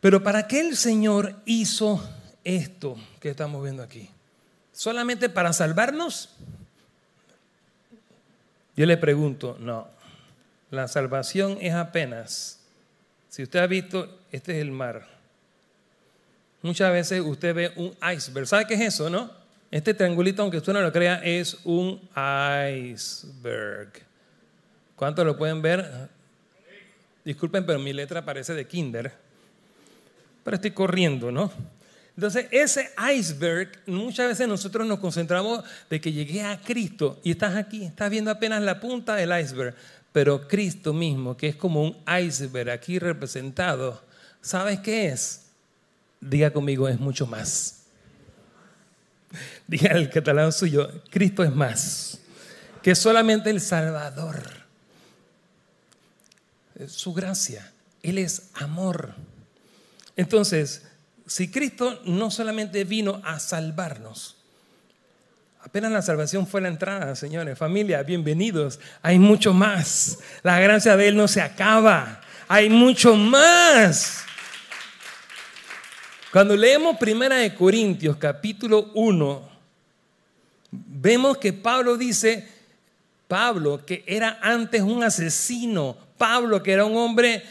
[0.00, 2.02] Pero ¿para qué el Señor hizo
[2.44, 4.10] esto que estamos viendo aquí?
[4.76, 6.28] ¿Solamente para salvarnos?
[8.76, 9.88] Yo le pregunto, no.
[10.70, 12.60] La salvación es apenas.
[13.30, 15.06] Si usted ha visto, este es el mar.
[16.60, 18.46] Muchas veces usted ve un iceberg.
[18.46, 19.30] ¿Sabe qué es eso, no?
[19.70, 23.92] Este triangulito, aunque usted no lo crea, es un iceberg.
[24.94, 26.10] ¿Cuántos lo pueden ver?
[27.24, 29.10] Disculpen, pero mi letra parece de kinder.
[30.44, 31.50] Pero estoy corriendo, ¿no?
[32.16, 37.56] Entonces, ese iceberg, muchas veces nosotros nos concentramos de que llegué a Cristo y estás
[37.56, 39.74] aquí, estás viendo apenas la punta del iceberg,
[40.12, 44.02] pero Cristo mismo, que es como un iceberg aquí representado,
[44.40, 45.42] ¿sabes qué es?
[46.20, 47.82] Diga conmigo, es mucho más.
[49.66, 52.20] Diga el catalán suyo, Cristo es más
[52.86, 54.40] que solamente el Salvador.
[56.86, 59.16] Su gracia, Él es amor.
[60.14, 60.82] Entonces,
[61.26, 64.36] si Cristo no solamente vino a salvarnos,
[65.60, 70.20] apenas la salvación fue la entrada, señores, familia, bienvenidos, hay mucho más.
[70.42, 74.24] La gracia de Él no se acaba, hay mucho más.
[76.32, 79.48] Cuando leemos Primera de Corintios capítulo 1,
[80.70, 82.48] vemos que Pablo dice,
[83.26, 87.42] Pablo que era antes un asesino, Pablo que era un hombre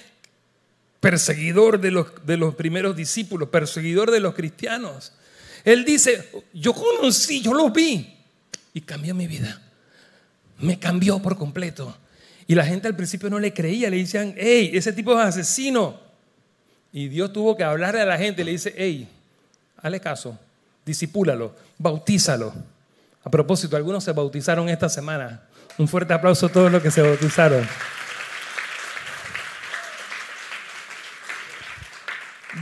[1.06, 5.14] perseguidor de los, de los primeros discípulos, perseguidor de los cristianos.
[5.64, 8.12] Él dice, yo conocí, yo lo vi
[8.74, 9.62] y cambió mi vida.
[10.58, 11.96] Me cambió por completo.
[12.48, 16.00] Y la gente al principio no le creía, le decían, hey, ese tipo es asesino.
[16.92, 19.08] Y Dios tuvo que hablarle a la gente, le dice, hey,
[19.78, 20.40] hazle caso,
[20.88, 22.52] disipúlalo, bautízalo,
[23.24, 25.44] A propósito, algunos se bautizaron esta semana.
[25.78, 27.64] Un fuerte aplauso a todos los que se bautizaron.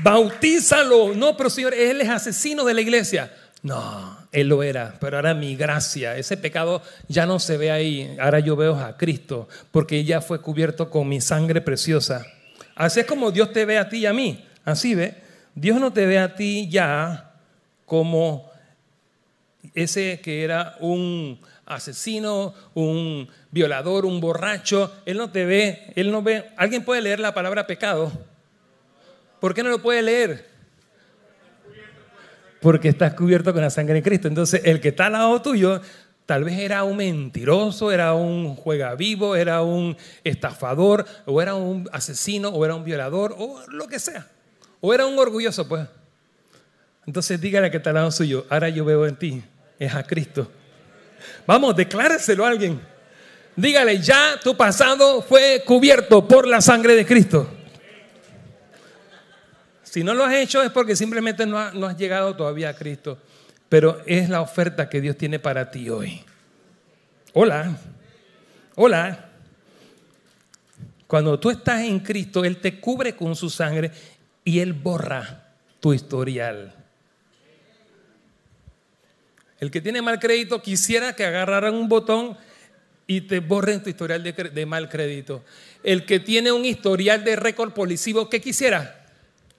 [0.04, 1.16] Bautízalo.
[1.16, 3.32] No, pero Señor, él es asesino de la iglesia.
[3.64, 8.14] No, él lo era, pero ahora mi gracia, ese pecado ya no se ve ahí.
[8.20, 12.26] Ahora yo veo a Cristo, porque ya fue cubierto con mi sangre preciosa.
[12.76, 14.46] Así es como Dios te ve a ti y a mí.
[14.66, 15.16] Así ve.
[15.56, 17.32] Dios no te ve a ti ya
[17.86, 18.52] como
[19.74, 24.92] ese que era un asesino, un violador, un borracho.
[25.06, 26.50] Él no te ve, él no ve.
[26.58, 28.12] ¿Alguien puede leer la palabra pecado?
[29.44, 30.46] ¿Por qué no lo puede leer?
[32.62, 34.30] Porque estás cubierto con la sangre de Cristo.
[34.30, 35.82] Entonces, el que está al lado tuyo,
[36.26, 41.90] tal vez era un mentiroso, era un juega vivo, era un estafador, o era un
[41.92, 44.26] asesino, o era un violador, o lo que sea.
[44.80, 45.90] O era un orgulloso, pues.
[47.06, 49.44] Entonces, dígale que está al lado suyo, ahora yo veo en ti,
[49.78, 50.50] es a Cristo.
[51.46, 52.80] Vamos, decláreselo a alguien.
[53.58, 57.58] Dígale, ya tu pasado fue cubierto por la sangre de Cristo.
[59.94, 63.20] Si no lo has hecho es porque simplemente no, has llegado todavía a Cristo.
[63.70, 66.20] Pero es la oferta que Dios tiene para ti hoy.
[67.34, 67.78] Hola,
[68.74, 69.30] hola.
[71.06, 73.92] Cuando tú estás en Cristo, Él te cubre con su sangre
[74.44, 76.74] y Él borra tu historial.
[79.60, 82.36] El que tiene mal crédito quisiera que agarraran un botón
[83.06, 85.44] y te borren tu historial de, de mal crédito.
[85.84, 89.03] El que tiene un historial de récord policivo, ¿qué quisiera?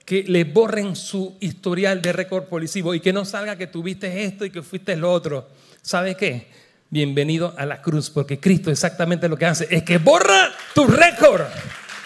[0.05, 4.45] Que le borren su historial de récord policivo y que no salga que tuviste esto
[4.45, 5.49] y que fuiste lo otro.
[5.81, 6.47] ¿Sabe qué?
[6.91, 11.41] Bienvenido a la cruz, porque Cristo exactamente lo que hace es que borra tu récord.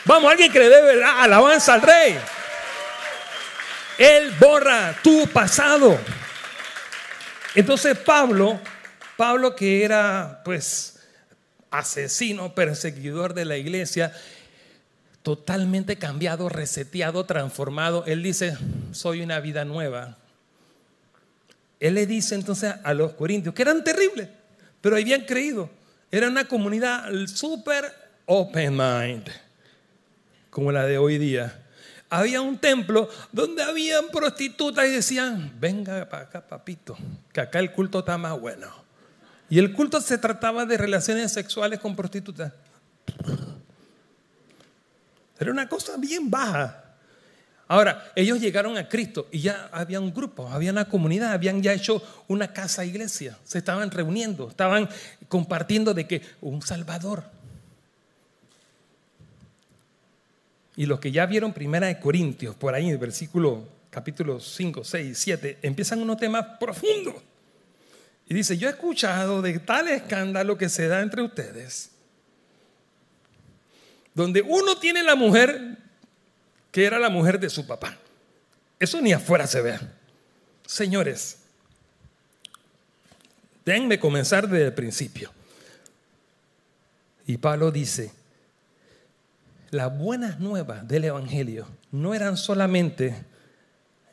[0.05, 2.17] Vamos, alguien que le debe alabanza al rey.
[3.97, 5.99] Él borra tu pasado.
[7.53, 8.61] Entonces Pablo,
[9.17, 11.01] Pablo que era pues
[11.69, 14.13] asesino, perseguidor de la iglesia,
[15.23, 18.03] totalmente cambiado, reseteado, transformado.
[18.05, 18.57] Él dice,
[18.91, 20.17] soy una vida nueva.
[21.79, 24.29] Él le dice entonces a los corintios, que eran terribles,
[24.81, 25.69] pero habían creído.
[26.11, 27.85] Era una comunidad súper
[28.25, 29.29] open mind,
[30.49, 31.65] como la de hoy día.
[32.09, 36.97] Había un templo donde habían prostitutas y decían, venga para acá, papito,
[37.31, 38.67] que acá el culto está más bueno.
[39.49, 42.51] Y el culto se trataba de relaciones sexuales con prostitutas.
[45.39, 46.83] Era una cosa bien baja.
[47.67, 51.71] Ahora, ellos llegaron a Cristo y ya había un grupo, había una comunidad, habían ya
[51.71, 54.89] hecho una casa iglesia, se estaban reuniendo, estaban
[55.27, 57.23] compartiendo de que un Salvador.
[60.75, 64.83] Y los que ya vieron Primera de Corintios, por ahí, en el versículo capítulo 5,
[64.83, 67.15] 6, 7, empiezan unos temas profundos.
[68.27, 71.91] Y dice, yo he escuchado de tal escándalo que se da entre ustedes
[74.13, 75.77] donde uno tiene la mujer
[76.71, 77.97] que era la mujer de su papá.
[78.79, 79.79] Eso ni afuera se ve.
[80.65, 81.39] Señores,
[83.65, 85.31] déjenme comenzar desde el principio.
[87.25, 88.11] Y Pablo dice,
[89.71, 93.15] las buenas nuevas del Evangelio no eran solamente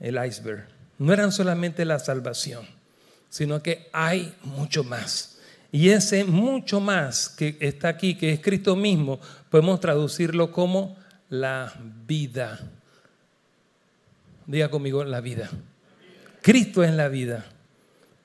[0.00, 0.66] el iceberg,
[0.98, 2.66] no eran solamente la salvación,
[3.30, 5.38] sino que hay mucho más.
[5.72, 9.20] Y ese mucho más que está aquí, que es Cristo mismo,
[9.56, 10.98] podemos traducirlo como
[11.30, 11.72] la
[12.06, 12.60] vida.
[14.46, 15.48] Diga conmigo, la vida.
[16.42, 17.46] Cristo es la vida.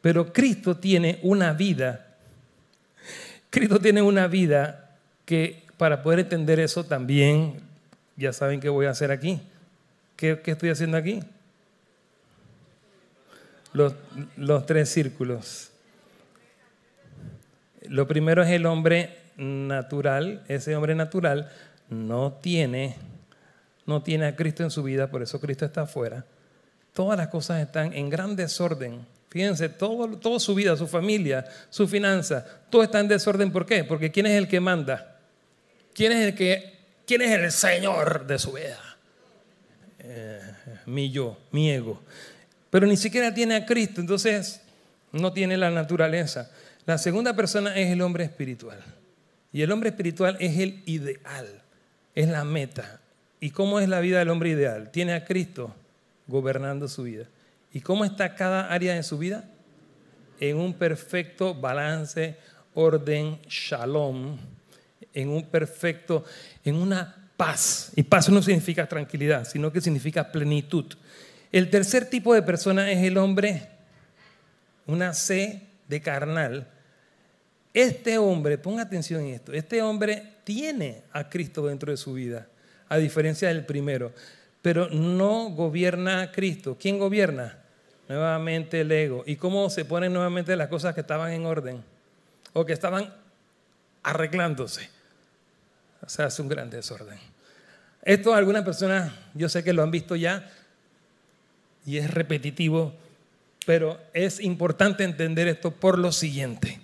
[0.01, 2.17] Pero Cristo tiene una vida.
[3.49, 7.61] Cristo tiene una vida que para poder entender eso también,
[8.17, 9.39] ya saben qué voy a hacer aquí.
[10.17, 11.21] ¿Qué, estoy haciendo aquí?
[13.71, 15.71] Los, tres círculos.
[17.83, 20.43] Lo primero es el hombre natural.
[20.47, 21.49] Ese hombre natural
[21.89, 22.95] no tiene,
[23.85, 26.25] no tiene a Cristo en su vida, por eso Cristo está afuera.
[26.93, 29.05] Todas las cosas están en gran desorden.
[29.29, 33.51] Fíjense, todo, toda su vida, su familia, su finanza, todo está en desorden.
[33.51, 33.83] ¿Por qué?
[33.83, 35.19] Porque ¿quién es el que manda?
[35.93, 38.79] ¿Quién es el que, quién es el Señor de su vida?
[39.99, 40.41] Eh,
[40.85, 42.01] mi yo, mi ego.
[42.69, 44.61] Pero ni siquiera tiene a Cristo, entonces
[45.11, 46.51] no tiene la naturaleza.
[46.85, 48.79] La segunda persona es el hombre espiritual.
[49.53, 51.61] Y el hombre espiritual es el ideal,
[52.15, 53.01] es la meta.
[53.39, 54.91] ¿Y cómo es la vida del hombre ideal?
[54.91, 55.75] Tiene a Cristo
[56.27, 57.25] gobernando su vida.
[57.73, 59.45] ¿Y cómo está cada área de su vida?
[60.39, 62.37] En un perfecto balance,
[62.73, 64.37] orden, shalom,
[65.13, 66.23] en un perfecto,
[66.63, 67.91] en una paz.
[67.95, 70.85] Y paz no significa tranquilidad, sino que significa plenitud.
[71.51, 73.67] El tercer tipo de persona es el hombre,
[74.85, 76.67] una C de carnal,
[77.73, 82.47] este hombre, ponga atención en esto, este hombre tiene a Cristo dentro de su vida,
[82.89, 84.11] a diferencia del primero,
[84.61, 86.77] pero no gobierna a Cristo.
[86.79, 87.57] ¿Quién gobierna?
[88.09, 89.23] Nuevamente el ego.
[89.25, 91.83] ¿Y cómo se ponen nuevamente las cosas que estaban en orden?
[92.53, 93.13] O que estaban
[94.03, 94.89] arreglándose.
[96.01, 97.17] O sea, es un gran desorden.
[98.03, 100.51] Esto algunas personas, yo sé que lo han visto ya
[101.85, 102.93] y es repetitivo,
[103.65, 106.80] pero es importante entender esto por lo siguiente.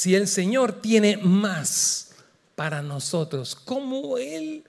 [0.00, 2.12] Si el Señor tiene más
[2.56, 4.64] para nosotros, ¿cómo Él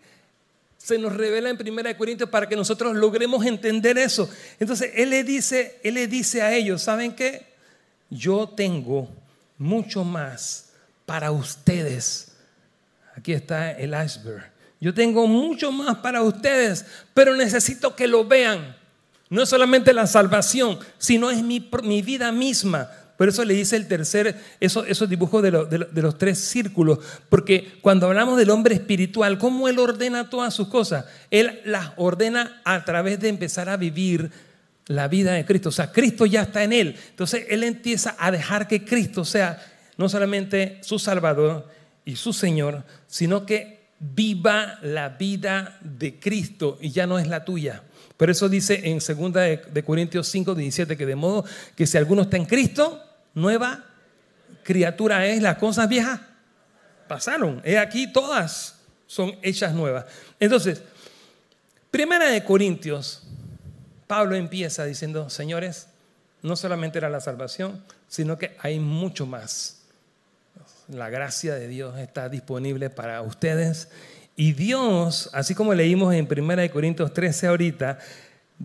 [0.77, 4.29] se nos revela en 1 Corintios para que nosotros logremos entender eso?
[4.59, 7.47] Entonces, Él le dice, Él le dice a ellos, ¿saben qué?
[8.09, 9.07] Yo tengo
[9.57, 10.71] mucho más
[11.05, 12.33] para ustedes.
[13.15, 14.51] Aquí está el iceberg.
[14.81, 18.75] Yo tengo mucho más para ustedes, pero necesito que lo vean.
[19.29, 22.91] No es solamente la salvación, sino es mi, mi vida misma.
[23.21, 26.97] Por eso le dice el tercer, esos, esos dibujos de, de, los tres círculos,
[27.29, 31.05] porque cuando hablamos del hombre espiritual, ¿cómo él ordena todas sus cosas?
[31.29, 34.31] Él las ordena a través de empezar a vivir
[34.87, 35.69] la vida de Cristo.
[35.69, 36.95] O sea, Cristo ya está en él.
[37.11, 39.63] Entonces él empieza a dejar que Cristo sea
[39.97, 41.67] no solamente su Salvador
[42.03, 47.45] y su Señor, sino que viva la vida de Cristo y ya no es la
[47.45, 47.83] tuya.
[48.17, 51.45] Por eso dice en 2 de, Corintios 5, 17 que de modo
[51.75, 52.99] que si alguno está en Cristo,
[53.33, 53.85] nueva
[54.63, 56.19] criatura es, las cosas viejas
[57.07, 57.61] pasaron.
[57.65, 58.75] He aquí todas
[59.07, 60.05] son hechas nuevas.
[60.39, 60.81] Entonces,
[61.89, 63.23] primera de Corintios,
[64.07, 65.87] Pablo empieza diciendo, señores,
[66.41, 69.81] no solamente era la salvación, sino que hay mucho más.
[70.87, 73.89] La gracia de Dios está disponible para ustedes.
[74.35, 77.99] Y Dios, así como leímos en 1 Corintios 13 ahorita,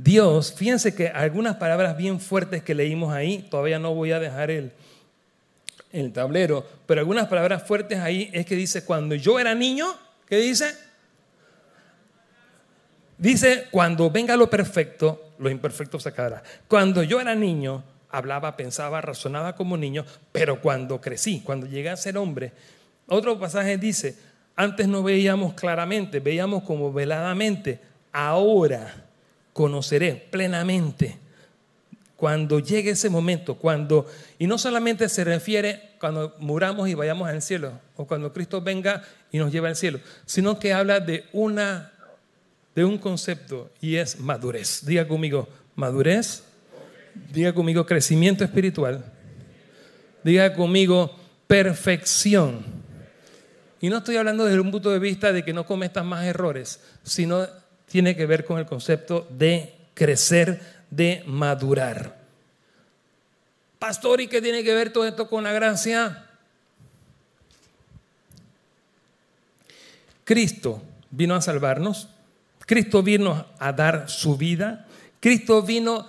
[0.03, 4.51] Dios, fíjense que algunas palabras bien fuertes que leímos ahí, todavía no voy a dejar
[4.51, 4.73] el,
[5.91, 9.87] el tablero, pero algunas palabras fuertes ahí es que dice, cuando yo era niño,
[10.29, 10.75] ¿qué dice?
[13.17, 16.43] Dice, cuando venga lo perfecto, lo imperfecto se acabará.
[16.69, 21.97] Cuando yo era niño, hablaba, pensaba, razonaba como niño, pero cuando crecí, cuando llegué a
[21.97, 22.53] ser hombre,
[23.07, 24.19] otro pasaje dice,
[24.57, 27.81] antes no veíamos claramente, veíamos como veladamente,
[28.13, 29.06] ahora
[29.57, 31.17] conoceré plenamente.
[32.15, 34.07] Cuando llegue ese momento, cuando,
[34.39, 39.03] y no solamente se refiere cuando muramos y vayamos al cielo, o cuando Cristo venga
[39.33, 41.91] y nos lleve al cielo, sino que habla de una,
[42.75, 44.85] de un concepto y es madurez.
[44.85, 46.43] Diga conmigo, madurez
[47.33, 49.03] Diga conmigo crecimiento espiritual.
[50.23, 52.63] Diga conmigo perfección.
[53.81, 56.79] Y no estoy hablando desde un punto de vista de que no cometas más errores,
[57.05, 57.47] sino
[57.91, 60.61] tiene que ver con el concepto de crecer,
[60.91, 62.19] de madurar.
[63.79, 66.27] Pastor, ¿y qué tiene que ver todo esto con la gracia?
[70.25, 72.09] Cristo vino a salvarnos,
[72.61, 74.87] Cristo vino a dar su vida,
[75.21, 76.07] Cristo vino,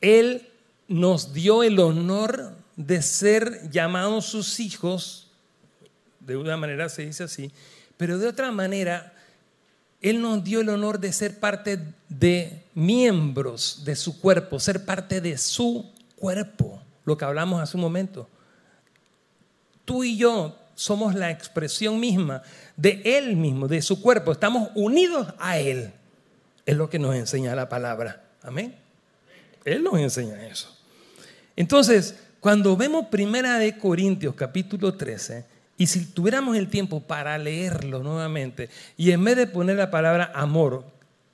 [0.00, 0.48] Él
[0.88, 5.28] nos dio el honor de ser llamados sus hijos,
[6.18, 7.52] de una manera se dice así,
[7.96, 9.12] pero de otra manera,
[10.00, 11.78] Él nos dio el honor de ser parte
[12.08, 17.82] de miembros de su cuerpo, ser parte de su cuerpo, lo que hablamos hace un
[17.82, 18.28] momento.
[19.84, 22.42] Tú y yo somos la expresión misma
[22.76, 25.92] de Él mismo, de su cuerpo, estamos unidos a Él.
[26.64, 28.24] Es lo que nos enseña la palabra.
[28.42, 28.74] Amén.
[29.64, 30.74] Él nos enseña eso.
[31.56, 35.44] Entonces, cuando vemos Primera de Corintios capítulo 13,
[35.80, 38.68] y si tuviéramos el tiempo para leerlo nuevamente,
[38.98, 40.84] y en vez de poner la palabra amor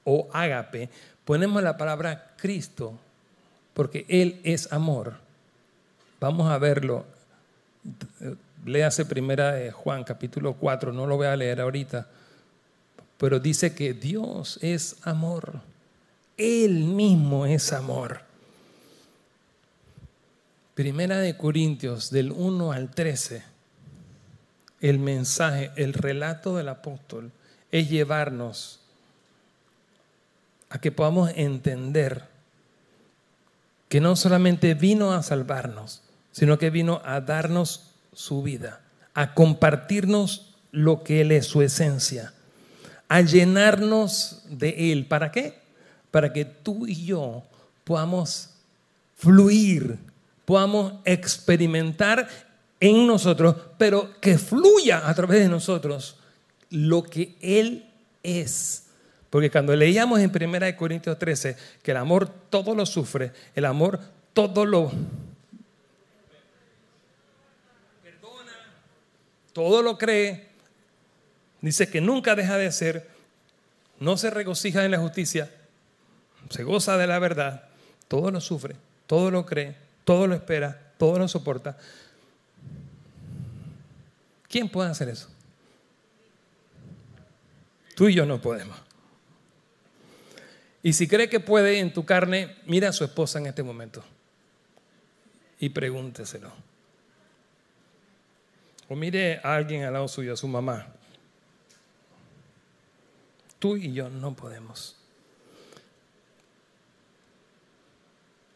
[0.04, 0.88] o ágape,
[1.24, 2.96] ponemos la palabra Cristo,
[3.74, 5.14] porque Él es amor.
[6.20, 7.04] Vamos a verlo.
[8.64, 12.06] Léase Primera de Juan capítulo 4, no lo voy a leer ahorita,
[13.18, 15.54] pero dice que Dios es amor.
[16.36, 18.20] Él mismo es amor.
[20.76, 23.55] Primera de Corintios, del 1 al 13,
[24.80, 27.32] el mensaje, el relato del apóstol
[27.70, 28.80] es llevarnos
[30.68, 32.24] a que podamos entender
[33.88, 36.02] que no solamente vino a salvarnos,
[36.32, 38.80] sino que vino a darnos su vida,
[39.14, 42.32] a compartirnos lo que Él es, su esencia,
[43.08, 45.06] a llenarnos de Él.
[45.06, 45.60] ¿Para qué?
[46.10, 47.44] Para que tú y yo
[47.84, 48.50] podamos
[49.16, 49.98] fluir
[50.46, 52.28] podamos experimentar
[52.80, 56.16] en nosotros, pero que fluya a través de nosotros
[56.70, 57.90] lo que Él
[58.22, 58.86] es.
[59.30, 64.00] Porque cuando leíamos en 1 Corintios 13 que el amor todo lo sufre, el amor
[64.32, 64.90] todo lo
[68.02, 68.52] perdona,
[69.52, 70.48] todo lo cree,
[71.60, 73.08] dice que nunca deja de ser,
[73.98, 75.50] no se regocija en la justicia,
[76.50, 77.68] se goza de la verdad,
[78.08, 81.76] todo lo sufre, todo lo cree, todo lo espera, todo lo soporta.
[84.48, 85.28] ¿Quién puede hacer eso?
[87.94, 88.76] Tú y yo no podemos.
[90.82, 94.04] Y si cree que puede en tu carne, mira a su esposa en este momento
[95.58, 96.52] y pregúnteselo.
[98.88, 100.86] O mire a alguien al lado suyo, a su mamá.
[103.58, 104.96] Tú y yo no podemos.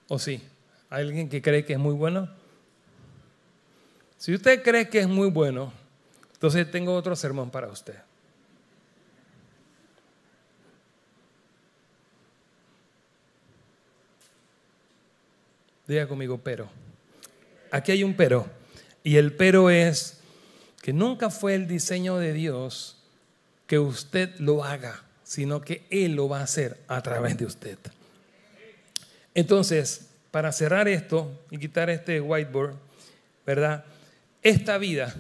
[0.07, 0.43] ¿O sí?
[0.89, 2.29] ¿Hay alguien que cree que es muy bueno?
[4.19, 5.73] Si usted cree que es muy bueno,
[6.41, 7.97] entonces tengo otro sermón para usted.
[15.87, 16.67] Diga conmigo, pero.
[17.71, 18.49] Aquí hay un pero.
[19.05, 20.21] Y el pero es
[20.81, 22.97] que nunca fue el diseño de Dios
[23.67, 27.77] que usted lo haga, sino que Él lo va a hacer a través de usted.
[29.35, 32.77] Entonces, para cerrar esto y quitar este whiteboard,
[33.45, 33.85] ¿verdad?
[34.43, 35.15] Esta vida,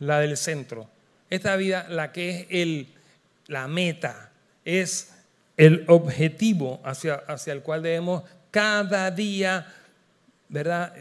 [0.00, 0.88] la del centro,
[1.30, 2.88] esta vida, la que es el,
[3.46, 4.32] la meta,
[4.64, 5.12] es
[5.56, 9.72] el objetivo hacia, hacia el cual debemos cada día,
[10.48, 10.94] ¿verdad?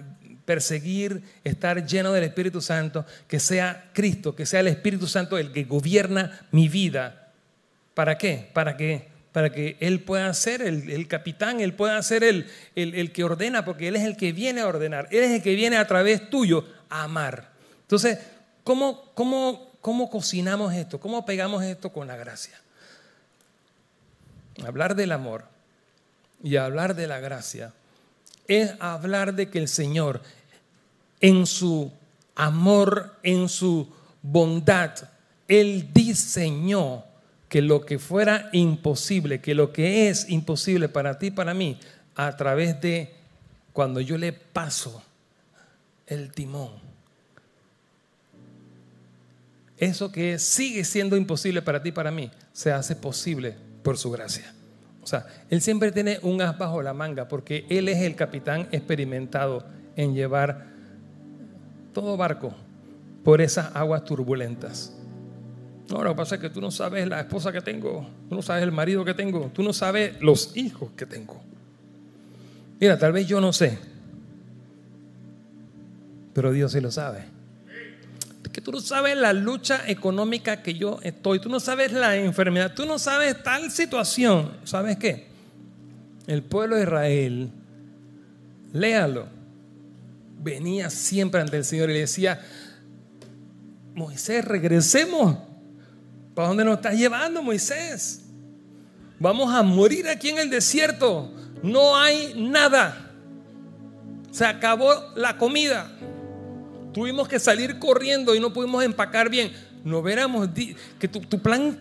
[0.46, 5.52] Perseguir, estar lleno del Espíritu Santo, que sea Cristo, que sea el Espíritu Santo el
[5.52, 7.32] que gobierna mi vida.
[7.94, 8.50] ¿Para qué?
[8.54, 13.24] Para que para que Él pueda ser el, capitán, Él pueda ser el, el, que
[13.24, 15.86] ordena, porque Él es el que viene a ordenar, Él es el que viene a
[15.86, 17.52] través tuyo a amar.
[17.82, 18.18] Entonces,
[18.70, 21.00] ¿cómo, cómo, cómo cocinamos esto?
[21.00, 22.54] ¿Cómo pegamos esto con la gracia?
[24.64, 25.46] Hablar del amor
[26.44, 27.74] y hablar de la gracia
[28.48, 30.22] es hablar de que el Señor
[31.20, 31.92] en su
[32.36, 33.92] amor, en su
[34.22, 34.94] bondad,
[35.48, 37.06] Él diseñó
[37.48, 41.80] que lo que fuera imposible, que lo que es imposible para ti para mí,
[42.14, 43.16] a través de
[43.74, 45.02] cuando yo le paso
[46.06, 46.89] el timón.
[49.80, 54.12] Eso que sigue siendo imposible para ti y para mí, se hace posible por su
[54.12, 54.54] gracia.
[55.02, 58.68] O sea, Él siempre tiene un as bajo la manga porque Él es el capitán
[58.72, 59.66] experimentado
[59.96, 60.68] en llevar
[61.94, 62.54] todo barco
[63.24, 64.94] por esas aguas turbulentas.
[65.90, 68.42] No, lo que pasa es que tú no sabes la esposa que tengo, tú no
[68.42, 71.42] sabes el marido que tengo, tú no sabes los hijos que tengo.
[72.80, 73.80] Mira, tal vez yo no sé,
[76.34, 77.39] pero Dios sí lo sabe.
[78.72, 83.00] Tú sabes la lucha económica que yo estoy, tú no sabes la enfermedad, tú no
[83.00, 84.52] sabes tal situación.
[84.64, 85.28] ¿Sabes qué?
[86.28, 87.50] El pueblo de Israel,
[88.74, 89.28] léalo,
[90.42, 92.40] venía siempre ante el Señor y le decía,
[93.96, 95.38] Moisés, regresemos
[96.40, 98.22] ¿Para dónde nos estás llevando, Moisés?
[99.20, 101.30] Vamos a morir aquí en el desierto.
[101.62, 103.12] No hay nada.
[104.32, 105.92] Se acabó la comida.
[106.94, 109.52] Tuvimos que salir corriendo y no pudimos empacar bien.
[109.84, 110.50] No hubiéramos
[111.00, 111.80] que tu, tu, plan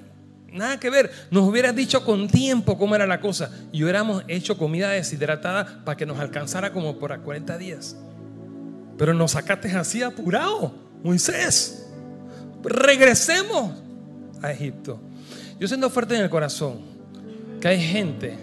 [0.53, 1.11] nada que ver.
[1.31, 5.97] Nos hubieras dicho con tiempo cómo era la cosa y hubiéramos hecho comida deshidratada para
[5.97, 7.97] que nos alcanzara como por a 40 días.
[8.97, 11.87] Pero nos sacaste así apurado, Moisés.
[12.63, 13.73] Regresemos
[14.43, 15.01] a Egipto.
[15.59, 16.81] Yo siento fuerte en el corazón
[17.61, 18.37] que hay gente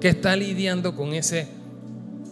[0.00, 1.48] que está lidiando con ese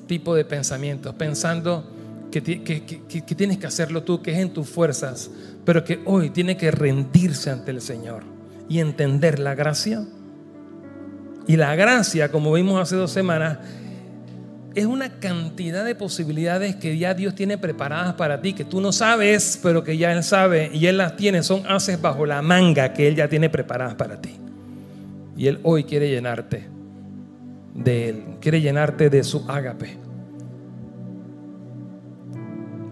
[0.06, 1.93] tipo de pensamientos, pensando
[2.42, 5.30] que, tienes que hacerlo tú, que es en tus fuerzas,
[5.64, 8.24] pero que hoy tiene que rendirse ante el Señor
[8.68, 10.04] y entender la gracia.
[11.46, 13.58] Y la gracia, como vimos hace dos semanas,
[14.74, 18.90] es una cantidad de posibilidades que ya Dios tiene preparadas para ti, que tú no
[18.90, 21.44] sabes, pero que ya Él sabe y Él las tiene.
[21.44, 24.34] Son haces bajo la manga que Él ya tiene preparadas para ti.
[25.36, 26.66] Y Él hoy quiere llenarte
[27.74, 30.03] de Él, quiere llenarte de su ágape.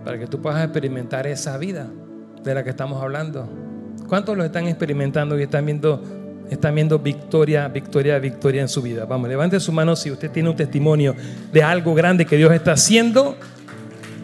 [0.05, 1.89] Para que tú puedas experimentar esa vida
[2.43, 3.49] de la que estamos hablando.
[4.09, 6.03] ¿Cuántos lo están experimentando y están viendo
[6.51, 9.07] están viendo victoria, victoria, victoria en su vida.
[9.07, 11.15] Vamos, levante su mano si usted tiene un testimonio
[11.53, 13.37] de algo grande que Dios está haciendo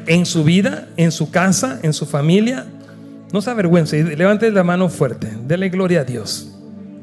[0.07, 2.67] en su vida, en su casa, en su familia.
[3.33, 6.55] No se avergüence, levante la mano fuerte, dele gloria a Dios.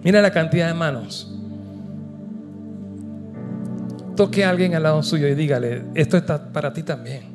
[0.03, 1.31] Mira la cantidad de manos.
[4.15, 7.34] Toque a alguien al lado suyo y dígale, esto está para ti también.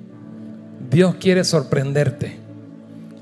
[0.91, 2.37] Dios quiere sorprenderte.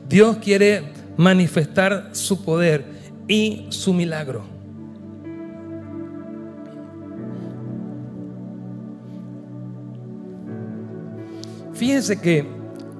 [0.08, 0.84] Dios quiere
[1.18, 2.84] manifestar su poder
[3.26, 4.42] y su milagro.
[11.74, 12.46] Fíjense que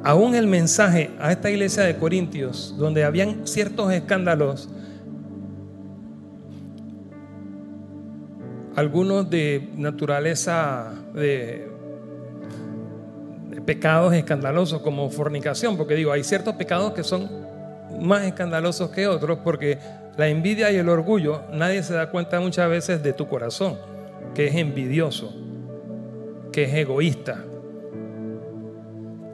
[0.04, 4.68] aún el mensaje a esta iglesia de Corintios, donde habían ciertos escándalos,
[8.76, 11.67] algunos de naturaleza de,
[13.68, 17.28] pecados escandalosos como fornicación, porque digo, hay ciertos pecados que son
[18.00, 19.76] más escandalosos que otros, porque
[20.16, 23.76] la envidia y el orgullo, nadie se da cuenta muchas veces de tu corazón,
[24.34, 25.34] que es envidioso,
[26.50, 27.44] que es egoísta,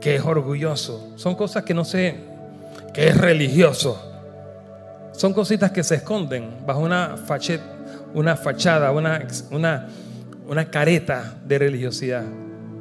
[0.01, 1.13] que es orgulloso.
[1.15, 2.17] Son cosas que no sé,
[2.93, 4.03] que es religioso.
[5.13, 7.61] Son cositas que se esconden bajo una fachet
[8.15, 9.87] una fachada, una, una,
[10.49, 12.25] una careta de religiosidad.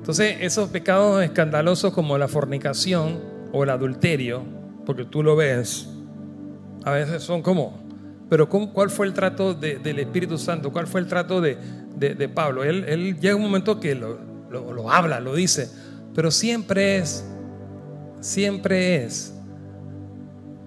[0.03, 3.21] Entonces, esos pecados escandalosos como la fornicación
[3.53, 4.43] o el adulterio,
[4.85, 5.87] porque tú lo ves,
[6.83, 7.81] a veces son como,
[8.29, 10.73] pero ¿cuál fue el trato del Espíritu Santo?
[10.73, 11.55] ¿Cuál fue el trato de,
[12.33, 12.65] Pablo?
[12.65, 14.19] Él, llega un momento que lo,
[14.51, 15.69] lo habla, lo dice,
[16.13, 17.25] pero siempre es,
[18.19, 19.33] siempre es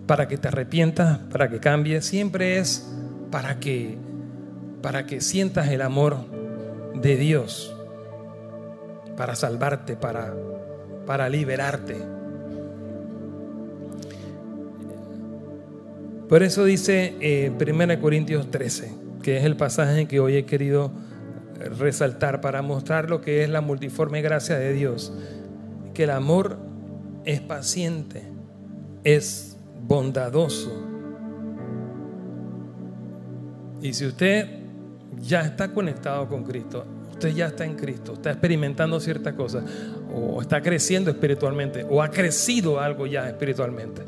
[0.06, 2.90] para que te arrepientas, para que cambies, siempre es
[3.30, 3.98] para que
[4.80, 6.16] para que sientas el amor
[6.94, 7.75] de Dios,
[9.16, 10.34] para salvarte, para,
[11.06, 11.96] para liberarte.
[16.28, 18.92] Por eso dice eh, 1 Corintios 13,
[19.22, 20.90] que es el pasaje que hoy he querido
[21.78, 25.12] resaltar para mostrar lo que es la multiforme gracia de Dios,
[25.94, 26.58] que el amor
[27.24, 28.22] es paciente,
[29.04, 29.56] es
[29.86, 30.84] bondadoso.
[33.80, 34.48] Y si usted
[35.20, 36.84] ya está conectado con Cristo,
[37.16, 39.64] usted ya está en Cristo, está experimentando ciertas cosas,
[40.14, 44.02] o está creciendo espiritualmente, o ha crecido algo ya espiritualmente.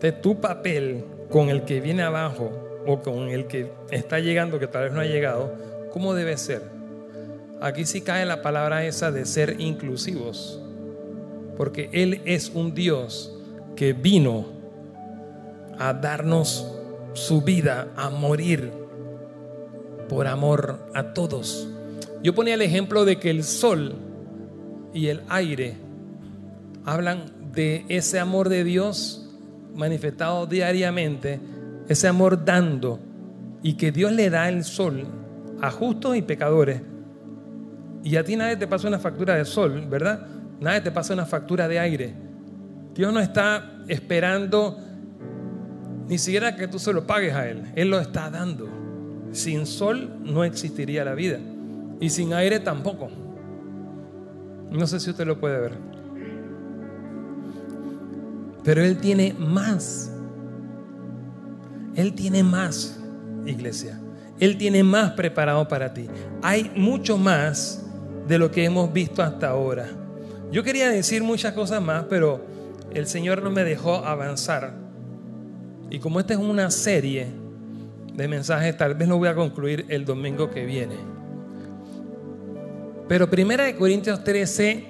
[0.00, 2.52] De tu papel con el que viene abajo,
[2.86, 5.52] o con el que está llegando, que tal vez no ha llegado,
[5.92, 6.62] ¿cómo debe ser?
[7.60, 10.62] Aquí sí cae la palabra esa de ser inclusivos,
[11.56, 13.36] porque Él es un Dios
[13.74, 14.46] que vino
[15.76, 16.72] a darnos
[17.14, 18.83] su vida, a morir
[20.14, 21.68] por amor a todos.
[22.22, 23.96] Yo ponía el ejemplo de que el sol
[24.92, 25.74] y el aire
[26.84, 29.28] hablan de ese amor de Dios
[29.74, 31.40] manifestado diariamente,
[31.88, 33.00] ese amor dando,
[33.60, 35.04] y que Dios le da el sol
[35.60, 36.80] a justos y pecadores.
[38.04, 40.28] Y a ti nadie te pasa una factura de sol, ¿verdad?
[40.60, 42.14] Nadie te pasa una factura de aire.
[42.94, 44.78] Dios no está esperando
[46.06, 47.64] ni siquiera que tú se lo pagues a Él.
[47.74, 48.83] Él lo está dando.
[49.34, 51.40] Sin sol no existiría la vida.
[52.00, 53.10] Y sin aire tampoco.
[54.70, 55.72] No sé si usted lo puede ver.
[58.62, 60.12] Pero Él tiene más.
[61.96, 63.00] Él tiene más,
[63.44, 64.00] iglesia.
[64.38, 66.06] Él tiene más preparado para ti.
[66.40, 67.84] Hay mucho más
[68.28, 69.88] de lo que hemos visto hasta ahora.
[70.52, 72.44] Yo quería decir muchas cosas más, pero
[72.92, 74.74] el Señor no me dejó avanzar.
[75.90, 77.43] Y como esta es una serie,
[78.14, 80.96] de mensajes, tal vez lo voy a concluir el domingo que viene.
[83.08, 84.86] Pero Primera de Corintios 13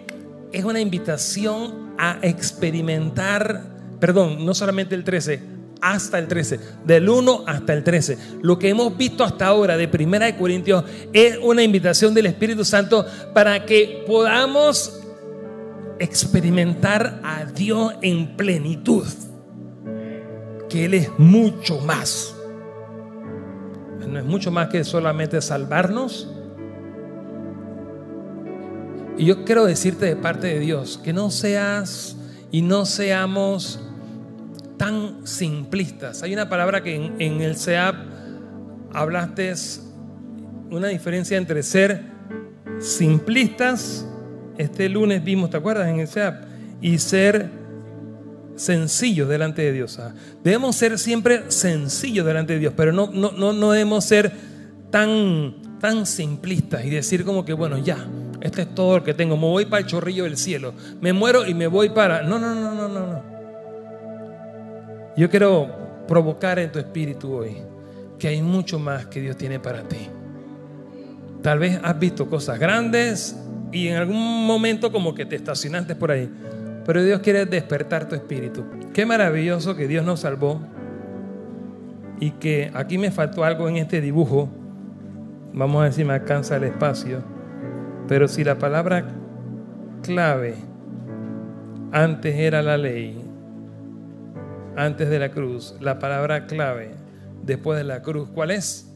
[0.53, 3.63] es una invitación a experimentar,
[3.99, 8.19] perdón, no solamente el 13, hasta el 13, del 1 hasta el 13.
[8.43, 12.65] Lo que hemos visto hasta ahora de Primera de Corintios es una invitación del Espíritu
[12.65, 15.01] Santo para que podamos
[15.99, 19.07] experimentar a Dios en plenitud,
[20.69, 22.35] que Él es mucho más
[24.09, 26.29] no es mucho más que solamente salvarnos.
[29.17, 32.17] Y yo quiero decirte de parte de Dios que no seas
[32.51, 33.81] y no seamos
[34.77, 36.23] tan simplistas.
[36.23, 37.95] Hay una palabra que en, el SEAP
[38.93, 39.53] hablaste
[40.71, 42.03] una diferencia entre ser
[42.81, 44.07] simplistas,
[44.59, 45.89] este lunes vimos, ¿te acuerdas?
[45.89, 46.45] En el SEAP,
[46.81, 47.64] y ser
[48.57, 49.99] sencillos delante de Dios.
[49.99, 50.15] ¿ah?
[50.43, 54.33] Debemos ser siempre sencillos delante de Dios, pero no, no, no, no debemos ser
[54.91, 58.07] tan, tan simplistas y decir como que, bueno, ya,
[58.41, 61.47] este es todo lo que tengo, me voy para el chorrillo del cielo, me muero
[61.47, 62.23] y me voy para...
[62.23, 63.35] No, no, no, no, no, no.
[65.17, 67.57] Yo quiero provocar en tu espíritu hoy
[68.19, 70.09] que hay mucho más que Dios tiene para ti.
[71.43, 73.37] Tal vez has visto cosas grandes
[73.71, 76.31] y en algún momento como que te estacionaste por ahí.
[76.85, 78.65] Pero Dios quiere despertar tu espíritu.
[78.93, 80.61] Qué maravilloso que Dios nos salvó
[82.21, 84.49] y que aquí me faltó algo en este dibujo.
[85.53, 87.23] Vamos a si me alcanza el espacio.
[88.07, 89.07] Pero si la palabra
[90.03, 90.57] clave
[91.93, 93.19] antes era la ley,
[94.77, 96.91] antes de la cruz, la palabra clave
[97.43, 98.94] después de la cruz, ¿cuál es?